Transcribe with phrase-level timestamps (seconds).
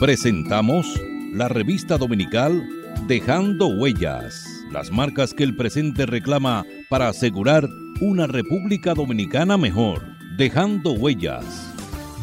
[0.00, 1.00] Presentamos
[1.32, 2.68] la revista dominical
[3.06, 7.68] Dejando Huellas, las marcas que el presente reclama para asegurar
[8.00, 10.02] una República Dominicana mejor.
[10.36, 11.72] Dejando Huellas.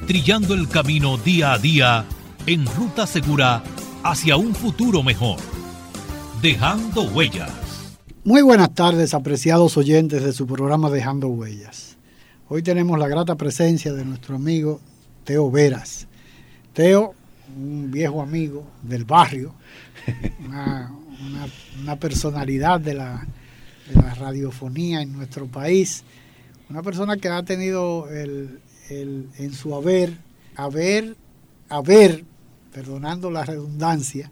[0.08, 2.06] Trillando el camino día a día
[2.46, 3.62] en ruta segura
[4.04, 5.38] hacia un futuro mejor.
[6.42, 7.52] Dejando Huellas.
[8.24, 11.98] Muy buenas tardes, apreciados oyentes de su programa Dejando Huellas.
[12.48, 14.80] Hoy tenemos la grata presencia de nuestro amigo
[15.26, 16.08] Teo Veras.
[16.72, 17.14] Teo,
[17.58, 19.54] un viejo amigo del barrio,
[20.46, 20.90] una,
[22.00, 23.28] personalidad de la,
[24.18, 26.04] radiofonía en nuestro país,
[26.70, 28.60] una persona que ha tenido el,
[28.90, 30.18] en su haber,
[30.56, 31.16] haber,
[31.70, 32.26] haber,
[32.74, 34.30] perdonando la redundancia,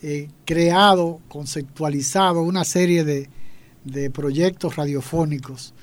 [0.00, 3.28] eh, creado, conceptualizado una serie de,
[3.84, 5.74] de, proyectos radiofónicos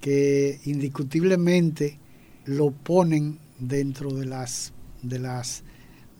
[0.00, 1.98] que indiscutiblemente
[2.44, 5.64] lo ponen dentro de las, de las,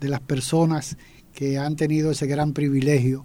[0.00, 0.96] de las personas
[1.34, 3.24] que han tenido ese gran privilegio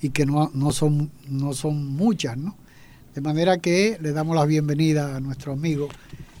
[0.00, 2.56] y que no, no, son, no son muchas, ¿no?
[3.14, 5.88] De manera que le damos la bienvenida a nuestro amigo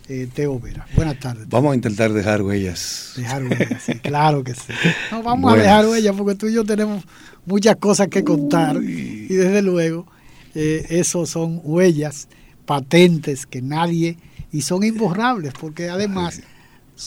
[0.08, 0.86] eh, Teo Vera.
[0.94, 1.48] Buenas tardes.
[1.48, 3.12] Vamos a intentar dejar huellas.
[3.16, 4.72] Dejar huellas, sí, claro que sí.
[5.10, 7.04] No, vamos a dejar huellas porque tú y yo tenemos
[7.46, 10.06] muchas cosas que contar y desde luego
[10.54, 12.28] eh, eso son huellas
[12.64, 14.16] patentes que nadie
[14.52, 16.40] y son imborrables porque además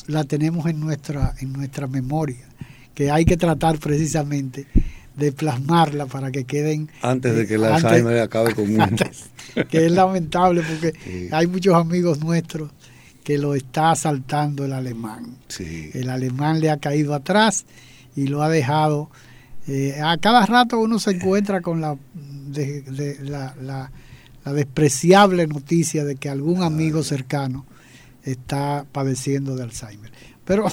[0.08, 2.47] la tenemos en nuestra en nuestra memoria
[2.93, 4.67] que hay que tratar precisamente
[5.21, 8.87] de plasmarla para que queden antes de que el Alzheimer acabe con uno.
[9.70, 12.71] que es lamentable porque hay muchos amigos nuestros
[13.23, 15.37] que lo está asaltando el alemán.
[15.59, 17.65] El alemán le ha caído atrás
[18.15, 19.11] y lo ha dejado.
[19.67, 21.95] Eh, a cada rato uno se encuentra con la,
[23.21, 23.92] la,
[24.43, 27.67] despreciable noticia de que algún amigo cercano
[28.23, 30.11] está padeciendo de Alzheimer.
[30.45, 30.65] Pero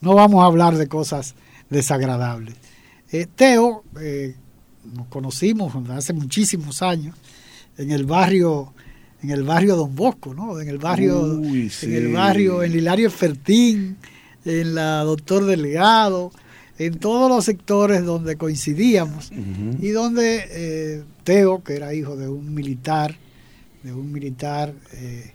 [0.00, 1.36] no vamos a hablar de cosas
[1.70, 2.56] desagradables.
[3.14, 4.34] Eh, Teo, eh,
[4.92, 7.14] nos conocimos hace muchísimos años
[7.78, 8.74] en el barrio
[9.22, 10.60] en el barrio Don Bosco, ¿no?
[10.60, 13.98] En el barrio, en el barrio, en Hilario Fertín,
[14.44, 16.32] en la Doctor Delgado,
[16.76, 19.30] en todos los sectores donde coincidíamos
[19.80, 23.14] y donde eh, Teo, que era hijo de un militar,
[23.84, 25.33] de un militar eh,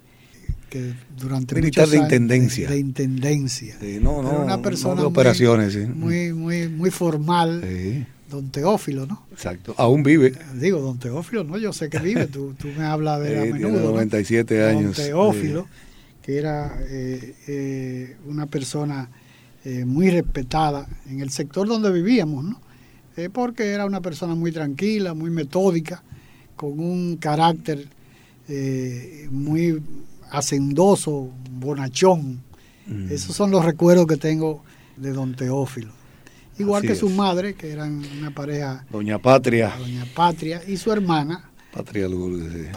[0.69, 6.69] que durante militar de intendencia, de, intendencia, no, no, una persona de operaciones, muy, muy,
[6.69, 7.61] muy, formal
[8.29, 9.23] don Teófilo, ¿no?
[9.31, 10.33] Exacto, aún vive.
[10.53, 13.45] Digo, don Teófilo, no, yo sé que vive, tú, tú me hablas de él a
[13.45, 13.91] eh, menudo.
[13.91, 14.97] 97 años.
[14.97, 15.67] Don Teófilo,
[16.21, 19.09] que era eh, eh, una persona
[19.85, 22.61] muy respetada en el sector donde vivíamos, ¿no?
[23.33, 26.01] porque era una persona muy tranquila, muy metódica,
[26.55, 27.87] con un carácter
[29.29, 29.79] muy
[30.31, 32.43] hacendoso, bonachón.
[32.87, 33.11] Mm.
[33.11, 34.63] Esos son los recuerdos que tengo
[34.97, 35.99] de don Teófilo
[36.59, 38.85] igual que su madre, que eran una pareja.
[38.89, 39.73] Doña Patria.
[39.77, 41.49] Doña Patria y su hermana.
[41.73, 42.67] Patria Lourdes.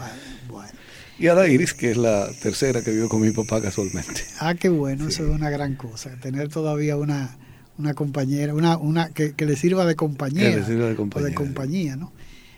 [0.49, 0.71] Bueno.
[1.19, 4.23] Y Ada Iris, que es la tercera que vivió con mi papá casualmente.
[4.39, 7.37] Ah, qué bueno, eso es una gran cosa, tener todavía una,
[7.77, 10.49] una compañera, una, una que, le sirva de compañera.
[10.49, 11.29] Que le sirva de compañía.
[11.29, 12.11] De compañía, ¿no?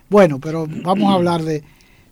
[0.09, 1.63] Bueno, pero vamos a hablar de,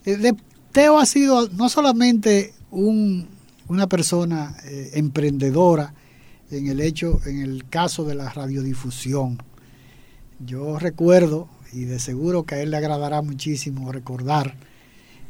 [0.04, 0.36] de...
[0.72, 3.28] Teo ha sido no solamente un,
[3.68, 5.94] una persona eh, emprendedora,
[6.52, 9.42] en el hecho, en el caso de la radiodifusión.
[10.46, 14.56] Yo recuerdo, y de seguro que a él le agradará muchísimo recordar,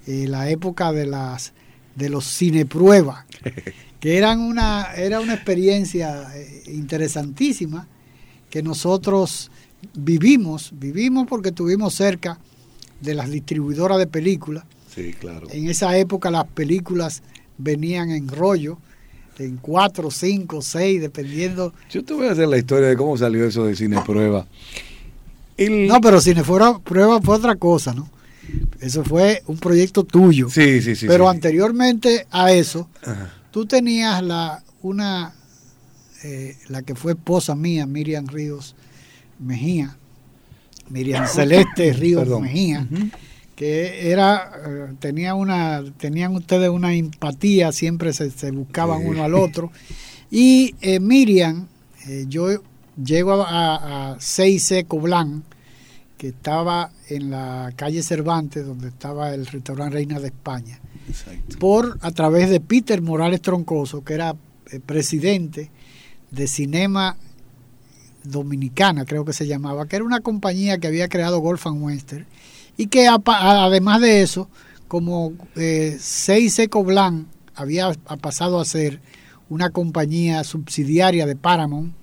[0.07, 1.53] eh, la época de las
[1.95, 3.25] de los cinepruebas,
[3.99, 7.87] que eran una, era una experiencia eh, interesantísima
[8.49, 9.51] que nosotros
[9.93, 12.39] vivimos, vivimos porque estuvimos cerca
[13.01, 14.63] de las distribuidoras de películas.
[14.93, 15.47] Sí, claro.
[15.51, 17.23] En esa época las películas
[17.57, 18.77] venían en rollo
[19.39, 21.73] en cuatro, cinco, seis, dependiendo.
[21.89, 24.45] Yo te voy a hacer la historia de cómo salió eso de cine prueba.
[25.57, 28.09] No, pero cine fuera prueba fue otra cosa, ¿no?
[28.79, 30.49] Eso fue un proyecto tuyo.
[30.49, 31.07] Sí, sí, sí.
[31.07, 32.89] Pero anteriormente a eso,
[33.51, 35.33] tú tenías la una
[36.23, 38.75] eh, la que fue esposa mía, Miriam Ríos
[39.39, 39.97] Mejía,
[40.89, 42.87] Miriam Celeste Ríos Mejía,
[43.55, 49.71] que era, eh, tenía una, tenían ustedes una empatía, siempre se, buscaban uno al otro.
[50.31, 51.67] Y eh, Miriam,
[52.07, 52.47] eh, yo
[53.01, 55.43] llego a, a, 6C Coblán,
[56.17, 60.79] que estaba en la calle Cervantes, donde estaba el restaurante Reina de España,
[61.59, 64.35] por a través de Peter Morales Troncoso, que era
[64.85, 65.69] presidente
[66.31, 67.17] de Cinema
[68.23, 72.25] Dominicana, creo que se llamaba, que era una compañía que había creado Golf and Western
[72.77, 74.49] y que además de eso,
[74.87, 79.01] como eh, Seis Seco Blanc había pasado a ser
[79.49, 81.93] una compañía subsidiaria de Paramount,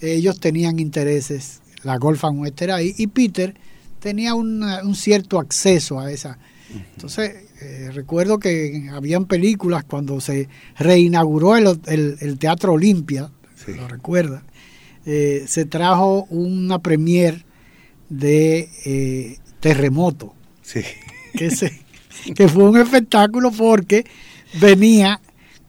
[0.00, 3.54] ellos tenían intereses, la Golf and Western ahí, y Peter
[4.00, 6.38] tenía un cierto acceso a esa.
[6.94, 13.30] Entonces, eh, recuerdo que habían películas cuando se reinauguró el, el, Teatro Olimpia,
[13.66, 14.42] lo recuerda,
[15.06, 17.44] eh, se trajo una premier
[18.08, 20.34] de eh, Terremoto.
[21.34, 21.50] Que,
[22.34, 24.04] que fue un espectáculo porque
[24.60, 25.20] venía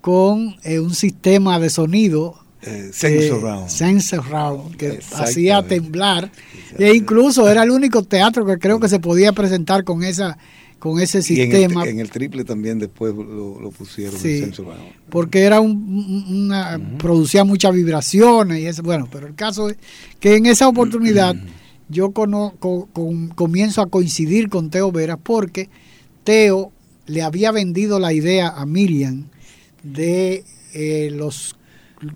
[0.01, 6.29] con eh, un sistema de sonido sense round, que hacía temblar
[6.77, 10.37] e incluso era el único teatro que creo que se podía presentar con esa
[10.77, 11.85] con ese sistema.
[11.85, 14.17] en, el, triple también después lo, pusieron.
[15.09, 18.81] porque era un, una, producía muchas vibraciones y eso.
[18.81, 19.75] Bueno, pero el caso es
[20.21, 21.35] que en esa oportunidad
[21.89, 25.69] yo comienzo a coincidir con Teo Veras porque
[26.23, 26.71] Teo
[27.07, 29.25] le había vendido la idea a Miriam
[29.83, 30.43] de
[30.73, 31.55] eh, los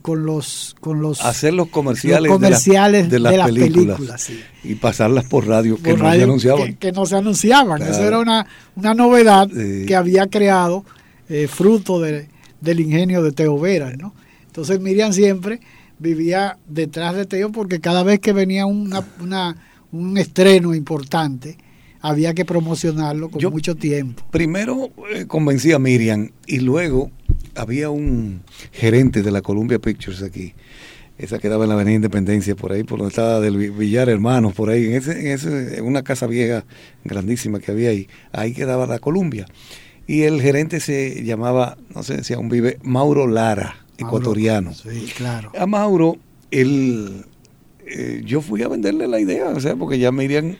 [0.02, 4.30] con los con los hacer los comerciales, comerciales de, las, películas,
[4.64, 6.76] y pasarlas por radio que no se anunciaban.
[6.76, 7.82] que, no se anunciaban.
[7.82, 10.86] Eso era una, una novedad que había creado
[11.28, 12.30] eh, fruto de,
[12.62, 14.14] del ingenio de Teo Vera ¿no?
[14.46, 15.60] entonces Miriam siempre
[16.04, 19.56] vivía detrás de Teo porque cada vez que venía una, una
[19.94, 21.58] un estreno importante
[22.02, 24.24] había que promocionarlo con mucho tiempo.
[24.30, 27.12] primero eh, convencí a Miriam y luego
[27.56, 28.42] había un
[28.74, 30.54] gerente de la Columbia Pictures aquí,
[31.18, 34.70] esa quedaba en la Avenida Independencia, por ahí, por donde estaba del Villar Hermanos, por
[34.70, 36.66] ahí, en, ese, en, ese, en una casa vieja
[37.06, 39.46] grandísima que había ahí, ahí quedaba la Columbia.
[40.08, 44.74] Y el gerente se llamaba, no sé si aún vive, Mauro Lara, ecuatoriano.
[44.74, 45.52] Sí, claro.
[45.58, 46.18] A Mauro,
[46.52, 47.26] él,
[47.86, 50.58] eh, yo fui a venderle la idea, o sea, porque ya me irían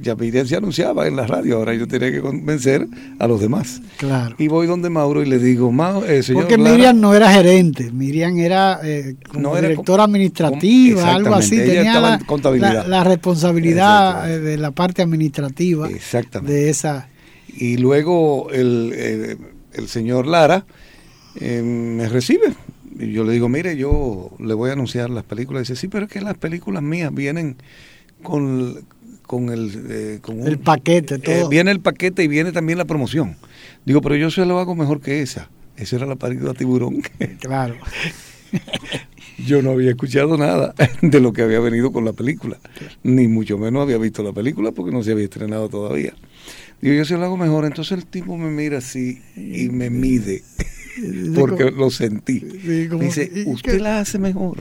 [0.00, 2.86] ya Miriam se anunciaba en la radio, ahora yo tenía que convencer
[3.18, 3.80] a los demás.
[3.96, 4.36] Claro.
[4.38, 7.90] Y voy donde Mauro y le digo, Mauro, eh, señor Porque Miriam no era gerente,
[7.90, 12.86] Miriam era eh, como directora administrativa, algo así, tenía la, contabilidad.
[12.86, 16.52] La, responsabilidad eh, de la parte administrativa exactamente.
[16.52, 17.08] de esa.
[17.48, 19.36] Y luego el, eh,
[19.72, 20.64] el señor Lara
[21.40, 22.52] me recibe.
[22.98, 25.62] Yo le digo, mire, yo le voy a anunciar las películas.
[25.62, 27.56] dice, sí, pero es que las películas mías vienen
[28.22, 28.84] con,
[29.26, 31.16] con el, eh, el paquete.
[31.16, 31.48] Eh, todo.
[31.48, 33.36] viene el paquete y viene también la promoción.
[33.84, 35.48] Digo, pero yo se lo hago mejor que esa.
[35.76, 37.02] Esa era la película Tiburón.
[37.40, 37.76] Claro.
[39.46, 42.58] yo no había escuchado nada de lo que había venido con la película.
[43.02, 46.14] Ni mucho menos había visto la película porque no se había estrenado todavía.
[46.80, 47.64] Digo, yo se lo hago mejor.
[47.64, 50.42] Entonces el tipo me mira así y me mide.
[51.34, 52.40] Porque lo sentí.
[52.40, 54.58] Dice, usted la hace mejor.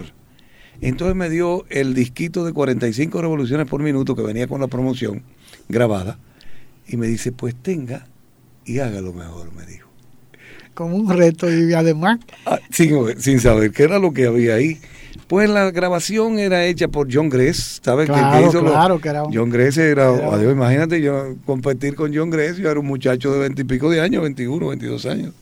[0.81, 5.23] Entonces me dio el disquito de 45 revoluciones por minuto que venía con la promoción
[5.69, 6.19] grabada
[6.87, 8.07] y me dice, pues tenga
[8.65, 9.89] y hágalo mejor, me dijo.
[10.73, 12.19] Como un reto y además...
[12.45, 14.79] Ah, sin, saber qué era lo que había ahí.
[15.27, 18.05] Pues la grabación era hecha por John Gress, ¿sabes?
[18.05, 22.69] Claro, claro, que era John Gress era, adiós, imagínate yo competir con John Gress, yo
[22.69, 25.33] era un muchacho de veintipico de años, 21, 22 años,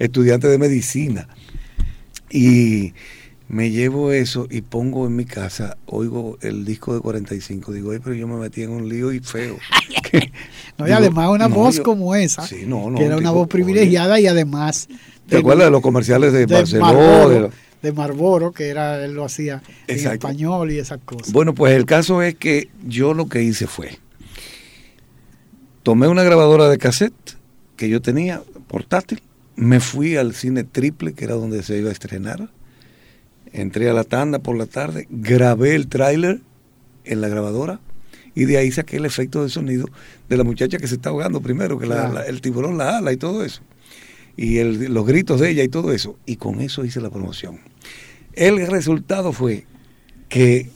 [0.00, 1.28] estudiante de medicina.
[2.30, 2.94] Y
[3.48, 8.14] me llevo eso y pongo en mi casa, oigo el disco de 45, digo, pero
[8.14, 9.58] yo me metí en un lío y feo.
[10.78, 12.64] no, y además una voz como esa, que
[13.04, 14.88] era una voz privilegiada y además...
[15.28, 17.50] ¿Te acuerdas de los comerciales de, Barcelona?
[17.82, 21.32] de, Marlboro, que era, él lo hacía en español y esas cosas.
[21.32, 23.98] Bueno, pues el caso es que yo lo que hice fue,
[25.84, 27.36] tomé una grabadora de cassette
[27.76, 29.22] que yo tenía, portátil,
[29.60, 32.50] me fui al cine triple, que era donde se iba a estrenar,
[33.52, 36.40] entré a la tanda por la tarde, grabé el tráiler
[37.04, 37.78] en la grabadora
[38.34, 39.86] y de ahí saqué el efecto de sonido
[40.30, 41.86] de la muchacha que se está ahogando primero, que
[42.26, 43.60] el tiburón la ala y todo eso.
[44.34, 46.16] Y los gritos de ella y todo eso.
[46.24, 47.60] Y con eso hice la promoción.
[48.32, 49.66] El resultado fue
[50.30, 50.70] que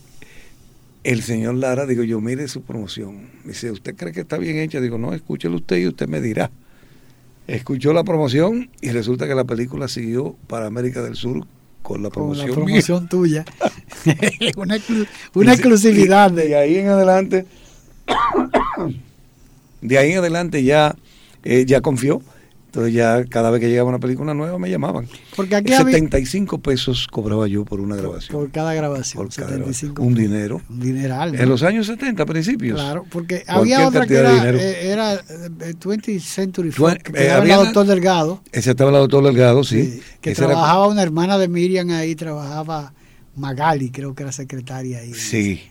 [1.05, 3.31] el señor Lara, digo yo, mire su promoción.
[3.45, 4.81] Dice, ¿usted cree que está bien hecha?
[4.83, 6.51] Digo, no, escúchelo usted y usted me dirá.
[7.47, 11.47] Escuchó la promoción y resulta que la película siguió para América del Sur
[11.83, 13.45] con la promoción, tuya.
[14.57, 16.31] una, exclusividad.
[16.31, 16.57] de...
[16.57, 17.47] Ahí en adelante,
[19.83, 20.97] De ahí en adelante ya,
[21.43, 22.23] eh, ya confió.
[22.75, 25.07] Entonces ya cada vez que llegaba una película nueva me llamaban.
[25.37, 28.37] Porque aquí 75 pesos cobraba yo por una grabación.
[28.37, 29.23] Por cada grabación.
[29.23, 30.61] Por cada 75 Un dinero.
[30.69, 31.37] Un dineral.
[31.37, 32.81] En los años 70, principios.
[32.81, 37.49] Claro, porque había otra que era, eh, era 20th Century Fox, que eh, era el
[37.49, 38.43] doctor Delgado.
[38.51, 40.03] Ese estaba el doctor Delgado, sí.
[40.21, 42.93] que trabajaba una hermana de Miriam ahí, trabajaba
[43.37, 45.15] Magali, creo que era secretaria ahí.
[45.15, 45.63] Sí.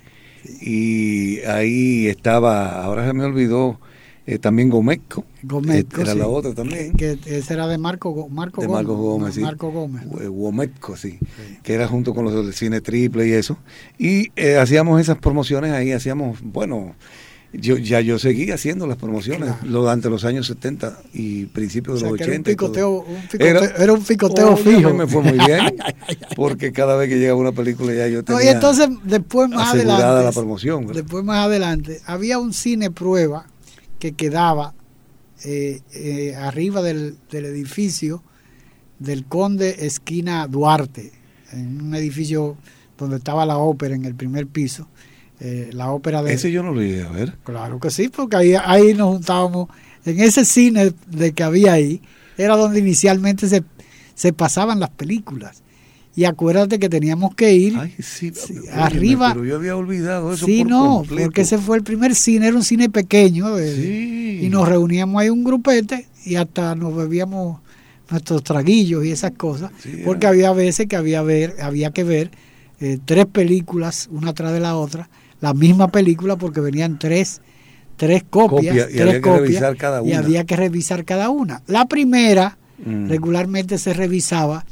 [0.61, 3.77] Y ahí estaba, ahora se me olvidó
[4.25, 5.25] eh, también Gomezco.
[5.43, 6.93] Gomezco era la otra también.
[6.93, 8.85] Que, ese era de Marco, Marco de Gómez.
[8.85, 9.41] Marco Gómez, sí.
[9.41, 10.05] Marco Gómez.
[10.07, 11.19] Gomezco, sí,
[11.61, 13.57] Que era junto con los del cine triple y eso.
[13.97, 16.95] Y eh, hacíamos esas promociones ahí, hacíamos, bueno,
[17.51, 22.09] yo ya yo seguí haciendo las promociones lo, durante los años 70 y principios de
[22.09, 22.23] los 80.
[22.25, 24.93] Era un picoteo, un picoteo, era, era, un picoteo fijo.
[24.93, 25.75] me fue muy bien,
[26.35, 29.73] porque cada vez que llegaba una película ya yo tenía no, y entonces después más
[29.73, 30.87] adelante, la promoción.
[30.87, 33.45] Después más adelante había un cine prueba
[34.03, 34.73] que quedaba
[35.45, 38.21] eh, eh, arriba del, del, edificio
[38.99, 41.13] del Conde Esquina Duarte,
[41.53, 42.57] en un edificio
[42.97, 44.89] donde estaba la ópera en el primer piso.
[45.39, 46.33] Eh, la ópera de...
[46.33, 47.37] Ese yo no lo iba a ver.
[47.45, 49.69] Claro que sí, porque ahí, ahí nos juntábamos.
[50.03, 52.01] En ese cine de que había ahí,
[52.37, 53.63] era donde inicialmente se,
[54.15, 55.63] se pasaban las películas.
[56.15, 59.33] Y acuérdate que teníamos que ir Ay, sí, sí, arriba.
[59.33, 60.45] Pero yo había olvidado eso.
[60.45, 61.23] Sí, por no, completo.
[61.23, 63.57] porque ese fue el primer cine, era un cine pequeño.
[63.57, 64.45] eh, Sí.
[64.45, 67.61] Y nos reuníamos ahí un grupete y hasta nos bebíamos
[68.11, 69.71] nuestros traguillos y esas cosas.
[70.05, 72.29] Porque había veces que había, ver, había que ver
[72.79, 75.09] eh, tres películas, una tras de la otra,
[75.41, 77.41] la misma película, porque venían tres,
[77.97, 78.75] tres copias.
[78.75, 80.19] Copia, y tres había que copias, revisar cada Y una.
[80.19, 81.63] había que revisar cada una.
[81.65, 83.07] La primera Mm.
[83.07, 84.65] regularmente se revisaba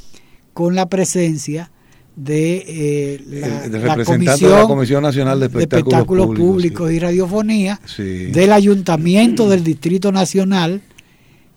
[0.52, 1.70] con la presencia
[2.16, 6.92] de eh, la, El- el la representante de la Comisión Nacional de Espectáculos Públicos, Públicos,
[6.92, 8.02] y Radiofonía Sí.
[8.26, 10.82] del Ayuntamiento del Distrito Nacional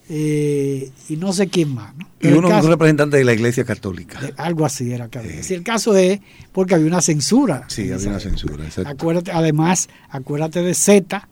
[0.08, 1.96] eh, y no sé quién más.
[1.98, 2.08] ¿no?
[2.22, 4.22] Y uno, caso- un representante de la Iglesia Católica.
[4.22, 5.10] de- algo así era.
[5.12, 5.30] Sí.
[5.44, 6.20] Si el caso es
[6.52, 7.66] porque había una censura.
[7.68, 8.20] Sí, había una época.
[8.20, 8.66] censura.
[8.86, 11.28] Acuérdate, además, acuérdate de Z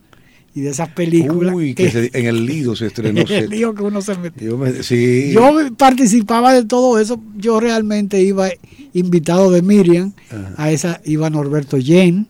[0.54, 1.54] y de esas películas.
[1.54, 3.20] Uy, que se- en el Lido se estrenó.
[3.22, 3.46] el Zeta.
[3.48, 4.50] lío que uno se metió.
[4.50, 5.30] Yo me- sí.
[5.32, 7.20] Yo participaba de todo eso.
[7.36, 8.48] Yo realmente iba
[8.92, 10.54] invitado de Miriam, Ajá.
[10.56, 12.28] a esa iba Norberto Jen.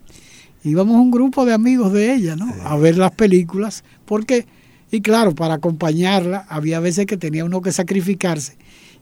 [0.62, 2.50] Íbamos un grupo de amigos de ella, ¿no?
[2.64, 4.46] A ver las películas, porque,
[4.90, 8.56] y claro, para acompañarla, había veces que tenía uno que sacrificarse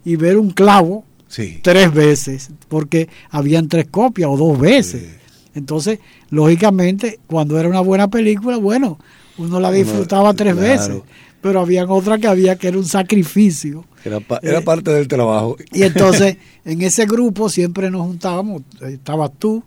[0.04, 1.60] y ver un clavo Sí.
[1.62, 5.02] tres veces, porque habían tres copias o dos veces.
[5.02, 5.06] Sí.
[5.54, 5.98] Entonces,
[6.30, 8.98] lógicamente, cuando era una buena película, bueno,
[9.38, 10.68] uno la disfrutaba tres claro.
[10.68, 11.02] veces,
[11.40, 13.84] pero habían otras que había que era un sacrificio.
[14.04, 15.56] Era, pa- era Eh, parte del trabajo.
[15.72, 19.62] Y entonces, en ese grupo siempre nos juntábamos, estabas tú,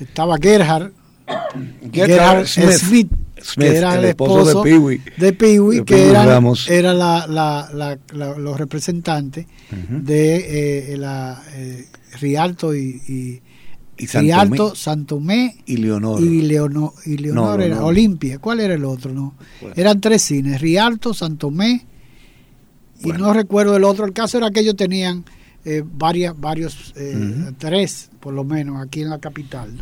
[0.00, 0.92] estaba Gerhard,
[1.92, 3.10] Gerhard Smith, Smith,
[3.58, 5.00] que era el, el esposo de Pee-wee.
[5.16, 7.98] de Pee-wee, De que era, era la, la- la-
[8.38, 9.46] los representantes
[9.90, 11.86] de eh, la eh,
[12.20, 13.40] Rialto y, y
[13.98, 14.32] Y Santomé.
[14.34, 16.20] Rialto, Santomé Y Leonor.
[16.22, 17.86] y Leonor, y Leonor No, era no.
[17.86, 18.38] Olimpia.
[18.38, 19.12] ¿Cuál era el otro?
[19.12, 19.34] No.
[19.60, 19.74] Bueno.
[19.76, 21.84] Eran tres cines, Rialto, Santomé
[23.00, 23.26] y Bueno.
[23.26, 24.04] no recuerdo el otro.
[24.04, 25.24] El caso era que ellos tenían
[25.64, 29.74] eh, varias, varios, eh, tres por lo menos aquí en la capital.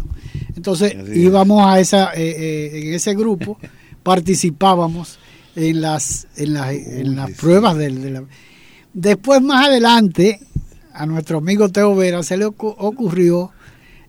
[0.57, 1.17] Entonces Así es.
[1.19, 2.35] íbamos a esa, eh,
[2.75, 3.59] eh, en ese grupo,
[4.03, 5.19] participábamos
[5.55, 7.35] en las, en las, en las sí.
[7.39, 8.25] pruebas del, de la...
[8.95, 10.41] Después más adelante
[10.95, 13.51] a nuestro amigo Teo Vera se le ocu- ocurrió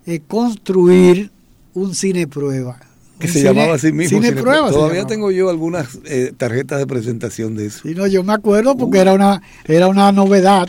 [0.08, 1.30] eh, construir
[1.76, 2.80] un cine prueba.
[3.20, 4.18] que se cine- llamaba así mismo.
[4.18, 4.70] Cine Cine- prueba.
[4.72, 7.82] Todavía tengo yo algunas eh, tarjetas de presentación de eso.
[7.84, 10.68] Sí, no, yo me acuerdo porque era una era una novedad,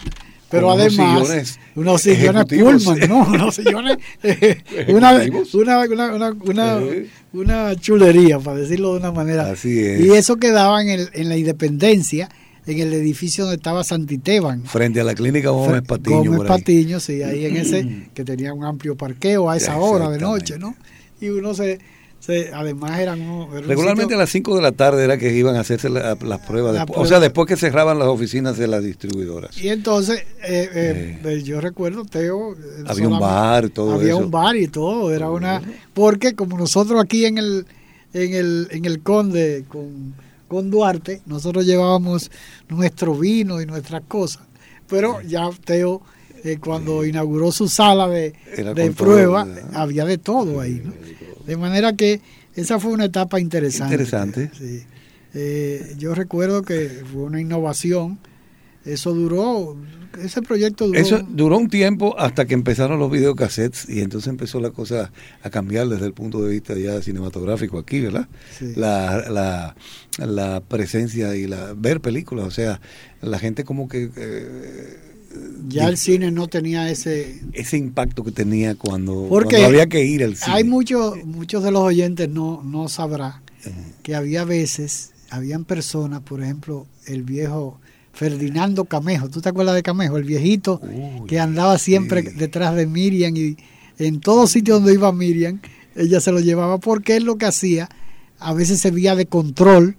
[0.50, 2.45] pero Con además sillones unos sillones.
[2.47, 3.18] Pullman, ¿no?
[3.28, 7.07] Unos sillones eh, una, una, una, una, una, Sí.
[7.35, 9.50] una chulería, para decirlo de una manera.
[9.50, 10.00] Así es.
[10.00, 12.28] Y eso quedaba en, el, en la Independencia,
[12.69, 14.65] en el edificio donde estaba Santiteban.
[14.65, 16.33] Frente a la clínica Gómez Patiño.
[16.33, 16.49] Gómez.
[16.49, 20.59] Patiño, sí, ahí en ese que tenía un amplio parqueo a esa hora de noche,
[20.59, 20.75] ¿no?
[21.21, 21.79] Y uno se,
[22.21, 25.17] se además eran unos- era un Regularmente sitio- a las 5 de la tarde era
[25.19, 26.75] que iban a hacerse la- las pruebas.
[26.75, 27.03] La después- prueba.
[27.03, 29.57] O sea, después que cerraban las oficinas de las distribuidoras.
[29.61, 32.53] Y entonces, eh, eh, eh, yo recuerdo, Teo.
[32.53, 34.19] eh, Había un bar y todo Había eso.
[34.19, 35.13] un bar y todo.
[35.15, 35.61] Era una.
[35.95, 37.67] Porque como nosotros aquí en el,
[38.15, 40.15] en el, en el Conde con,
[40.49, 42.31] con Duarte, nosotros llevábamos
[42.69, 44.43] nuestro vino y nuestras cosas.
[44.88, 46.02] Pero ya Teo,
[46.43, 48.33] eh, cuando inauguró su sala de,
[48.75, 50.83] de prueba, había de todo ahí.
[50.85, 50.93] ¿no?
[51.47, 52.21] De manera que
[52.55, 53.95] esa fue una etapa interesante.
[53.95, 54.50] Interesante.
[54.59, 54.83] Sí.
[55.35, 58.19] Eh, yo recuerdo que fue una innovación
[58.85, 59.76] Eso duró,
[60.23, 60.99] ese proyecto duró.
[60.99, 65.51] Eso duró un tiempo hasta que empezaron los videocassettes y entonces empezó la cosa a
[65.51, 68.29] cambiar desde el punto de vista ya cinematográfico aquí, ¿verdad?
[68.59, 68.73] Sí.
[68.77, 69.77] La, la,
[70.27, 72.81] la presencia y la ver películas, o sea,
[73.23, 74.99] la gente como que eh,
[75.69, 80.05] ya el cine no tenía ese ese impacto que tenía cuando, Porque cuando había que
[80.05, 80.57] ir al cine.
[80.57, 83.43] hay muchos muchos de los oyentes no no sabrá
[84.03, 87.79] que había veces habían personas por ejemplo el viejo
[88.19, 92.31] Ferdinando Camejo ¿tú te acuerdas de Camejo el viejito Uy, que andaba siempre sí.
[92.37, 93.57] detrás de Miriam y
[93.99, 95.61] en todo sitio donde iba Miriam
[95.95, 97.89] ella se lo llevaba porque él lo que hacía
[98.41, 99.97] a veces servía de control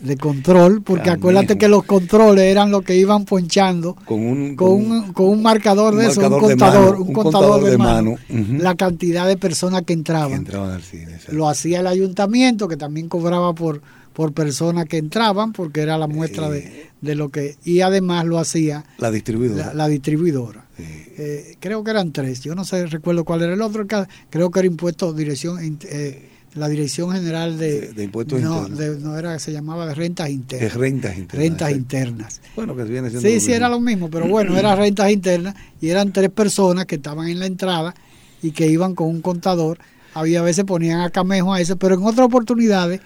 [0.00, 1.18] de control porque Camejo.
[1.20, 5.40] acuérdate que los controles eran los que iban ponchando con un, con un, con un
[5.40, 7.78] marcador un de eso, un marcador de contador, mano, un un contador contador de, de
[7.78, 8.16] mano,
[8.60, 10.46] la cantidad de personas que que entraban.
[10.52, 11.18] al cine.
[11.30, 13.80] Lo hacía el ayuntamiento, que también cobraba por,
[14.14, 17.56] por personas que entraban, porque era la muestra de, de lo que...
[17.64, 19.66] Y además lo hacía La distribuidora.
[19.66, 20.64] la, la distribuidora.
[20.78, 23.86] Eh, creo que eran tres, yo no sé, recuerdo cuál era el otro,
[24.30, 27.80] creo que era impuesto, dirección, eh, la Dirección General de...
[27.80, 28.78] De- de Impuestos no, Internos.
[28.78, 30.74] de- no era, se llamaba de rentas internas.
[30.74, 31.44] rentas internas.
[31.48, 32.40] rentas internas.
[32.54, 35.88] Bueno, que viene siendo Sí, sí, era lo mismo, pero bueno, eran rentas internas y
[35.88, 37.92] eran tres personas que estaban en la entrada
[38.40, 39.78] y que iban con un contador.
[40.14, 43.00] Había veces ponían a Camejo a ese, pero en otras oportunidades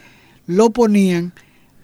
[0.49, 1.33] lo ponían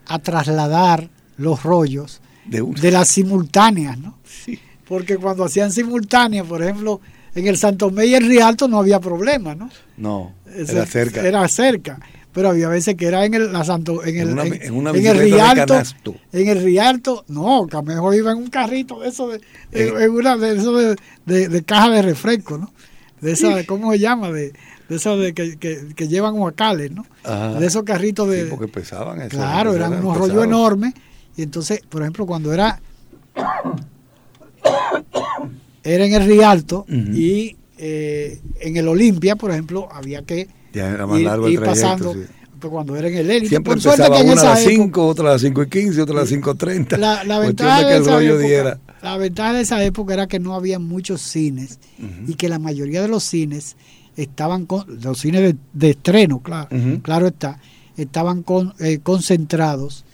[0.06, 4.18] a trasladar los rollos De de las simultáneas, ¿no?
[4.24, 4.58] Sí.
[4.86, 7.00] Porque cuando hacían simultáneas, por ejemplo,
[7.34, 9.70] en el Santo Tomé y el Rialto no había problema, ¿no?
[9.96, 11.20] No, era cerca.
[11.22, 11.98] Era cerca.
[12.32, 14.74] Pero había veces que era en el, la Santo, en el, En una- en, en
[14.74, 15.66] una en el de Rialto.
[15.74, 16.14] canasto.
[16.32, 19.36] En el Rialto, no, Camejo iba en un carrito de eso, de,
[19.72, 20.04] en- Eh.
[20.04, 22.72] en una de eso de, de- de caja de refresco, ¿no?
[23.20, 24.30] De esa, de- ¿cómo se llama?
[24.32, 24.52] De,
[24.88, 27.06] de esas de que, que, que llevan guacales, ¿no?
[27.24, 27.58] Ajá.
[27.58, 28.42] De esos carritos de...
[28.44, 29.30] Sí, porque pesaban eso.
[29.30, 30.46] Claro, eran eran unos rollos pesados.
[30.46, 30.94] enormes.
[31.36, 32.80] Y entonces, por ejemplo, cuando era
[35.82, 37.12] era en el Rialto Ujú.
[37.12, 41.52] y eh, en el Olimpia, por ejemplo, había que Ya era más ir, largo el
[41.54, 41.82] ir trayecto.
[41.88, 42.14] pasando.
[42.14, 42.20] sí.
[42.60, 44.70] pues, cuando era en el élite, Siempre por empezaba que una a las esa época-
[44.84, 46.96] 5, otra a las 5 y 15, otra a las 5 y 30.
[46.96, 48.78] la, la ventaja de que el rollo época, diera.
[49.02, 52.30] la ventaja de esa época era que no había muchos cines Ujú.
[52.32, 53.76] y que la mayoría de los cines
[54.16, 56.68] estaban con los cines de, de estreno, claro,
[57.02, 57.58] claro está,
[57.96, 60.04] estaban con, eh, concentrados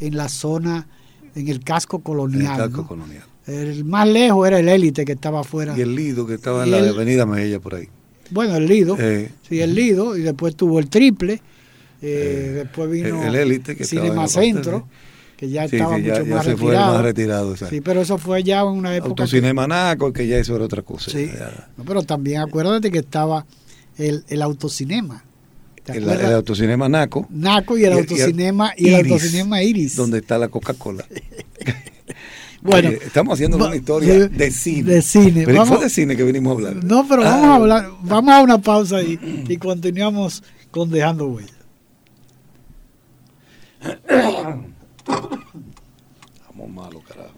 [0.00, 0.86] en la zona,
[1.34, 2.56] en el casco el colonial.
[2.56, 2.88] casco ¿no?
[2.88, 3.24] colonial.
[3.46, 5.76] El más lejos era el élite que estaba afuera.
[5.76, 7.88] Y el Lido que estaba en la el- avenida Mejella por ahí.
[8.30, 11.40] Bueno, el Lido, Eh, sí, el Lido, y después tuvo el triple, eh,
[12.02, 14.86] Eh, después vino el Élite, que estaba en Cinema parte Centro,
[15.40, 16.92] que ya sí, estaba sí, ya, mucho ya más se fue el retirado.
[16.94, 17.56] más retirado.
[17.56, 19.14] Sí, pero eso fue ya en una época.
[19.14, 21.10] que- Autocinema Naco, que ya eso era otra cosa.
[21.10, 21.30] Sí.
[21.32, 21.68] Ya.
[21.78, 23.46] No, pero también acuérdate que estaba
[23.96, 25.24] el, el autocinema.
[25.82, 27.26] ¿Te El, el Autocinema Naco.
[27.30, 29.96] Naco y el y- autocinema y, el Iris, autocinema Iris.
[29.96, 31.06] Donde está la Coca-Cola.
[32.60, 34.92] bueno, Oye, estamos haciendo va- una historia de cine.
[34.92, 35.44] de cine.
[35.46, 36.84] Pero Vamos- fue de cine que venimos a hablar.
[36.84, 41.28] no, pero Ah, vamos a hablar, vamos a una pausa y, y continuamos con Dejando
[41.28, 41.48] Huella.
[46.40, 47.34] Estamos malos, carajo.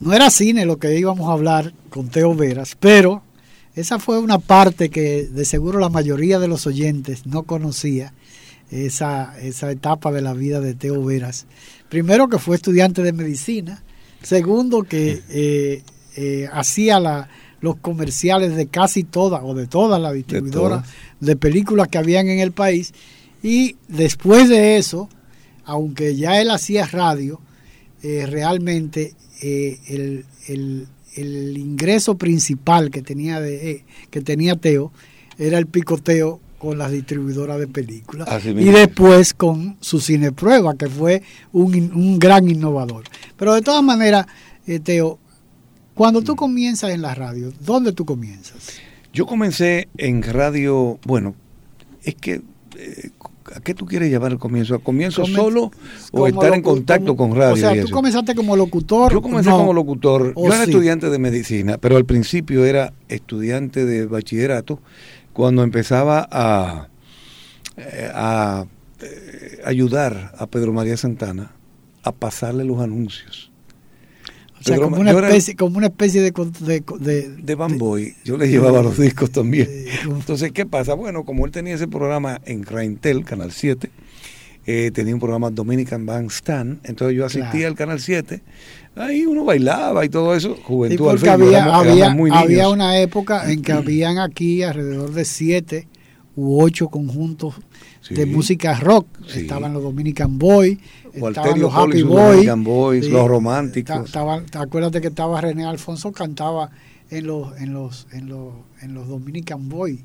[0.00, 3.22] No era cine lo que íbamos a hablar con Teo Veras, pero
[3.74, 8.14] esa fue una parte que de seguro la mayoría de los oyentes no conocía,
[8.70, 11.46] esa, esa etapa de la vida de Teo Veras.
[11.88, 13.82] Primero que fue estudiante de medicina,
[14.22, 15.82] segundo que eh,
[16.16, 17.28] eh, hacía la,
[17.60, 20.96] los comerciales de casi todas o de todas las distribuidoras todas.
[21.20, 22.94] de películas que habían en el país
[23.42, 25.08] y después de eso,
[25.70, 27.40] aunque ya él hacía radio,
[28.02, 34.92] eh, realmente eh, el, el- el ingreso principal que tenía de eh, que tenía Teo
[35.38, 38.72] era el picoteo con las distribuidoras de películas Así y mismo.
[38.72, 43.02] después con su cine prueba que fue un, un gran innovador
[43.36, 44.26] pero de todas maneras
[44.84, 45.18] Teo
[45.94, 48.74] cuando tú comienzas en la radio ¿dónde tú comienzas?
[49.12, 51.34] Yo comencé en radio, bueno,
[52.04, 52.40] es que,
[53.54, 54.74] ¿a qué tú quieres llevar el comienzo?
[54.74, 55.70] ¿A comienzo Comen- solo
[56.12, 57.54] o estar en contacto con radio?
[57.54, 57.94] o sea tú eso?
[57.94, 59.58] comenzaste como locutor Yo comencé No.
[59.58, 60.32] como locutor.
[60.36, 60.70] ¿O Yo era sí?
[60.70, 64.80] estudiante de medicina, pero al principio era estudiante de bachillerato
[65.32, 66.88] cuando empezaba a,
[67.76, 68.66] eh, a
[69.00, 71.52] eh, ayudar a Pedro María Santana
[72.02, 73.49] a pasarle los anuncios.
[74.60, 78.36] O sea como una era- especie como una especie de de, de- de Bamboy, yo
[78.36, 79.68] le llevaba los discos también.
[80.04, 80.94] Entonces, ¿qué pasa?
[80.94, 83.90] Bueno, como él tenía ese programa en Raintel, Canal 7,
[84.66, 87.68] eh, tenía un programa Dominican Bandstand, entonces yo asistía Claro.
[87.68, 88.42] al Canal 7,
[88.96, 92.16] ahí uno bailaba y todo eso, Sí, juventud porque al fin, había, éramos- había, éramos
[92.18, 95.88] muy había una época en que habían aquí alrededor de siete
[96.36, 97.54] u ocho conjuntos
[98.08, 99.06] de música rock.
[99.34, 100.78] Estaban los Dominican Boys,
[101.12, 104.14] estaban los Happy Boys, los románticos.
[104.54, 106.70] acuérdate que estaba René Alfonso, cantaba
[107.10, 110.00] en los, en los, en los, en los Dominican Boys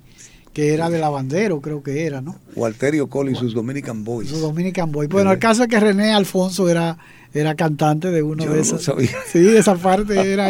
[0.55, 2.37] que era de lavandero, creo que era, ¿no?
[2.55, 4.29] Walterio Cole y sus Dominican Boys.
[4.29, 5.09] Sus Dominican Boys.
[5.09, 6.97] Bueno, el caso es que René Alfonso era
[7.35, 8.89] era cantante de uno de esos.
[9.31, 10.49] Sí, esa parte era,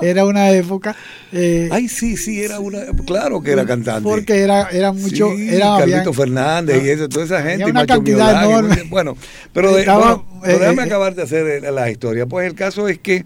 [0.00, 0.94] era una época.
[1.32, 2.80] Eh, Ay, sí, sí, era una.
[3.06, 4.02] Claro que era cantante.
[4.02, 5.30] Porque era, era mucho.
[5.34, 7.64] Sí, era, Carlito Fernández y eso, toda esa gente.
[7.64, 8.82] una cantidad enorme.
[8.90, 9.16] Bueno,
[9.52, 12.26] pero, déjame eh, acabar de hacer la historia.
[12.26, 13.24] Pues el caso es que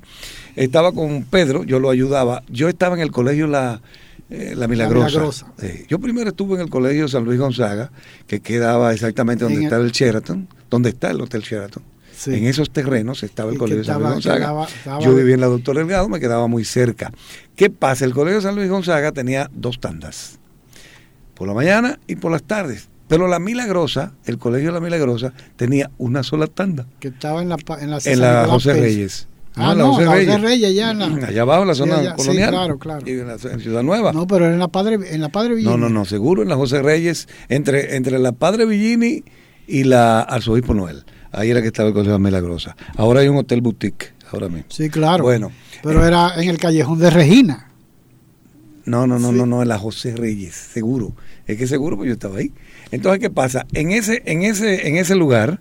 [0.54, 2.44] estaba con Pedro, yo lo ayudaba.
[2.48, 3.80] Yo estaba en el colegio La.
[4.30, 5.52] Eh, la Milagrosa.
[5.88, 7.90] yo primero estuve en el colegio San Luis Gonzaga,
[8.28, 11.82] que quedaba exactamente donde está el Sheraton, donde está el Hotel Sheraton.
[12.26, 14.66] En esos terrenos estaba el Colegio San Luis Gonzaga.
[15.00, 17.12] Yo vivía en la Doctor Delgado, me quedaba muy cerca.
[17.56, 18.04] ¿Qué pasa?
[18.04, 20.38] El Colegio San Luis Gonzaga tenía dos tandas,
[21.34, 22.88] por la mañana y por las tardes.
[23.08, 26.86] Pero la Milagrosa, el Colegio La Milagrosa, tenía una sola tanda.
[27.00, 29.26] Que estaba en la, en la, en la José Reyes.
[29.56, 30.74] Ah, no, la José Reyes.
[30.74, 32.50] ya en la, Allá abajo en la zona colonial.
[32.50, 33.02] Sí, claro, claro.
[33.04, 34.12] Y en, la, Ciudad Nueva.
[34.12, 35.72] No, pero en la Padre, en la Padre Villini.
[35.72, 39.24] No, no, no, seguro en la José Reyes, entre, entre la Padre Villini
[39.66, 41.04] y la Arzobispo Noel.
[41.32, 42.76] Ahí era que estaba el Colegio Milagrosa.
[42.96, 44.66] Ahora hay un hotel boutique, ahora mismo.
[44.68, 45.24] Sí, claro.
[45.24, 45.52] Bueno.
[45.82, 47.70] Pero era en el callejón de Regina.
[48.84, 51.12] No, no, no, no, no, en la José Reyes, seguro.
[51.46, 52.52] Es que seguro pues yo estaba ahí.
[52.90, 53.66] Entonces, ¿qué pasa?
[53.72, 55.60] En ese, en ese, en ese lugar,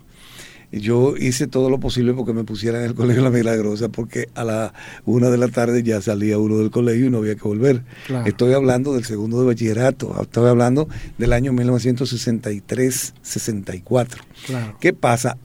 [0.71, 4.43] yo hice todo lo posible porque me pusieran en el colegio La Milagrosa, porque a
[4.43, 4.73] la
[5.05, 7.83] una de la tarde ya salía uno del colegio y no había que volver.
[8.25, 14.07] Estoy hablando del segundo de bachillerato, estoy hablando del año 1963-64.
[14.45, 14.77] Claro.
[14.79, 15.37] ¿Qué pasa?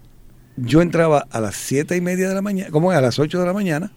[0.56, 3.46] Yo entraba a las siete y media de la mañana, como a las 8 de
[3.46, 3.92] la mañana,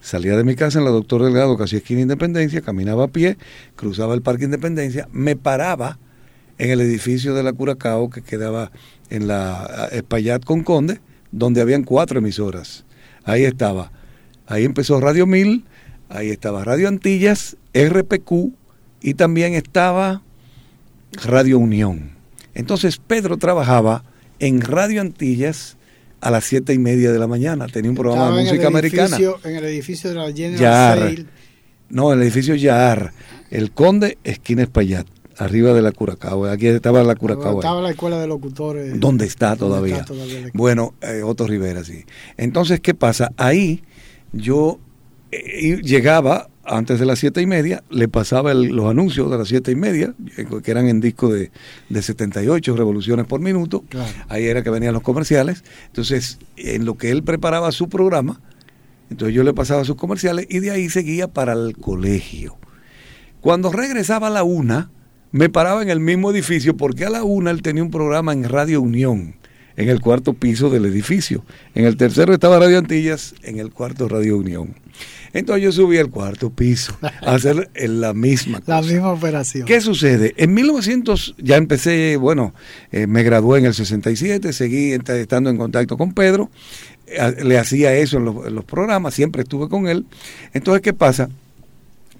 [0.00, 3.36] salía de mi casa en la Doctor Delgado, casi esquina Independencia, caminaba a pie,
[3.76, 5.98] cruzaba el Parque Independencia, me paraba
[6.58, 8.70] en el edificio de la Curacao que quedaba
[9.08, 11.00] en la Espaillat con Conde,
[11.32, 12.84] donde habían cuatro emisoras.
[13.24, 13.92] Ahí estaba.
[14.46, 15.64] Ahí empezó Radio Mil,
[16.08, 18.52] ahí estaba Radio Antillas, RPQ
[19.00, 20.22] y también estaba
[21.12, 22.10] Radio Unión.
[22.54, 24.04] Entonces Pedro trabajaba
[24.38, 25.76] en Radio Antillas
[26.20, 27.66] a las siete y media de la mañana.
[27.66, 29.16] Tenía un programa de música americana.
[29.44, 31.26] En el edificio de la General
[31.88, 33.12] No, en el edificio Yar.
[33.50, 35.06] El Conde, esquina Espaillat,
[35.36, 36.46] arriba de la Curacao.
[36.46, 37.58] Aquí estaba la Curacao.
[37.58, 39.00] Estaba la escuela de locutores.
[39.00, 40.04] ¿Dónde está todavía?
[40.54, 42.04] bueno, eh, Otto Rivera, sí.
[42.36, 43.32] Entonces, ¿qué pasa?
[43.36, 43.82] Ahí
[44.32, 44.78] yo
[45.32, 49.72] eh, llegaba antes de las siete y media, le pasaba los anuncios de las siete
[49.72, 51.50] y media, eh, que eran en disco de,
[51.88, 53.84] de 78 revoluciones por minuto.
[54.28, 55.64] Ahí era que venían los comerciales.
[55.86, 58.40] Entonces, en lo que él preparaba su programa,
[59.10, 62.56] entonces yo le pasaba sus comerciales y de ahí seguía para el colegio.
[63.40, 64.90] Cuando regresaba a la una,
[65.32, 68.44] me paraba en el mismo edificio porque a la una él tenía un programa en
[68.44, 69.39] Radio Unión
[69.80, 71.42] en el cuarto piso del edificio.
[71.74, 74.74] En el tercero estaba Radio Antillas, en el cuarto Radio Unión.
[75.32, 78.82] Entonces yo subí al cuarto piso a hacer la misma cosa.
[78.82, 79.64] La misma operación.
[79.66, 80.34] ¿Qué sucede?
[80.36, 82.52] En 1900 ya empecé, bueno,
[82.92, 86.50] eh, me gradué en el 67, seguí estando en contacto con Pedro,
[87.06, 90.04] eh, le hacía eso en los, en los programas, siempre estuve con él.
[90.52, 91.30] Entonces, ¿qué pasa?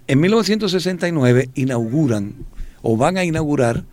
[0.07, 2.33] En 1969 inauguran
[2.81, 3.85] o van a inaugurar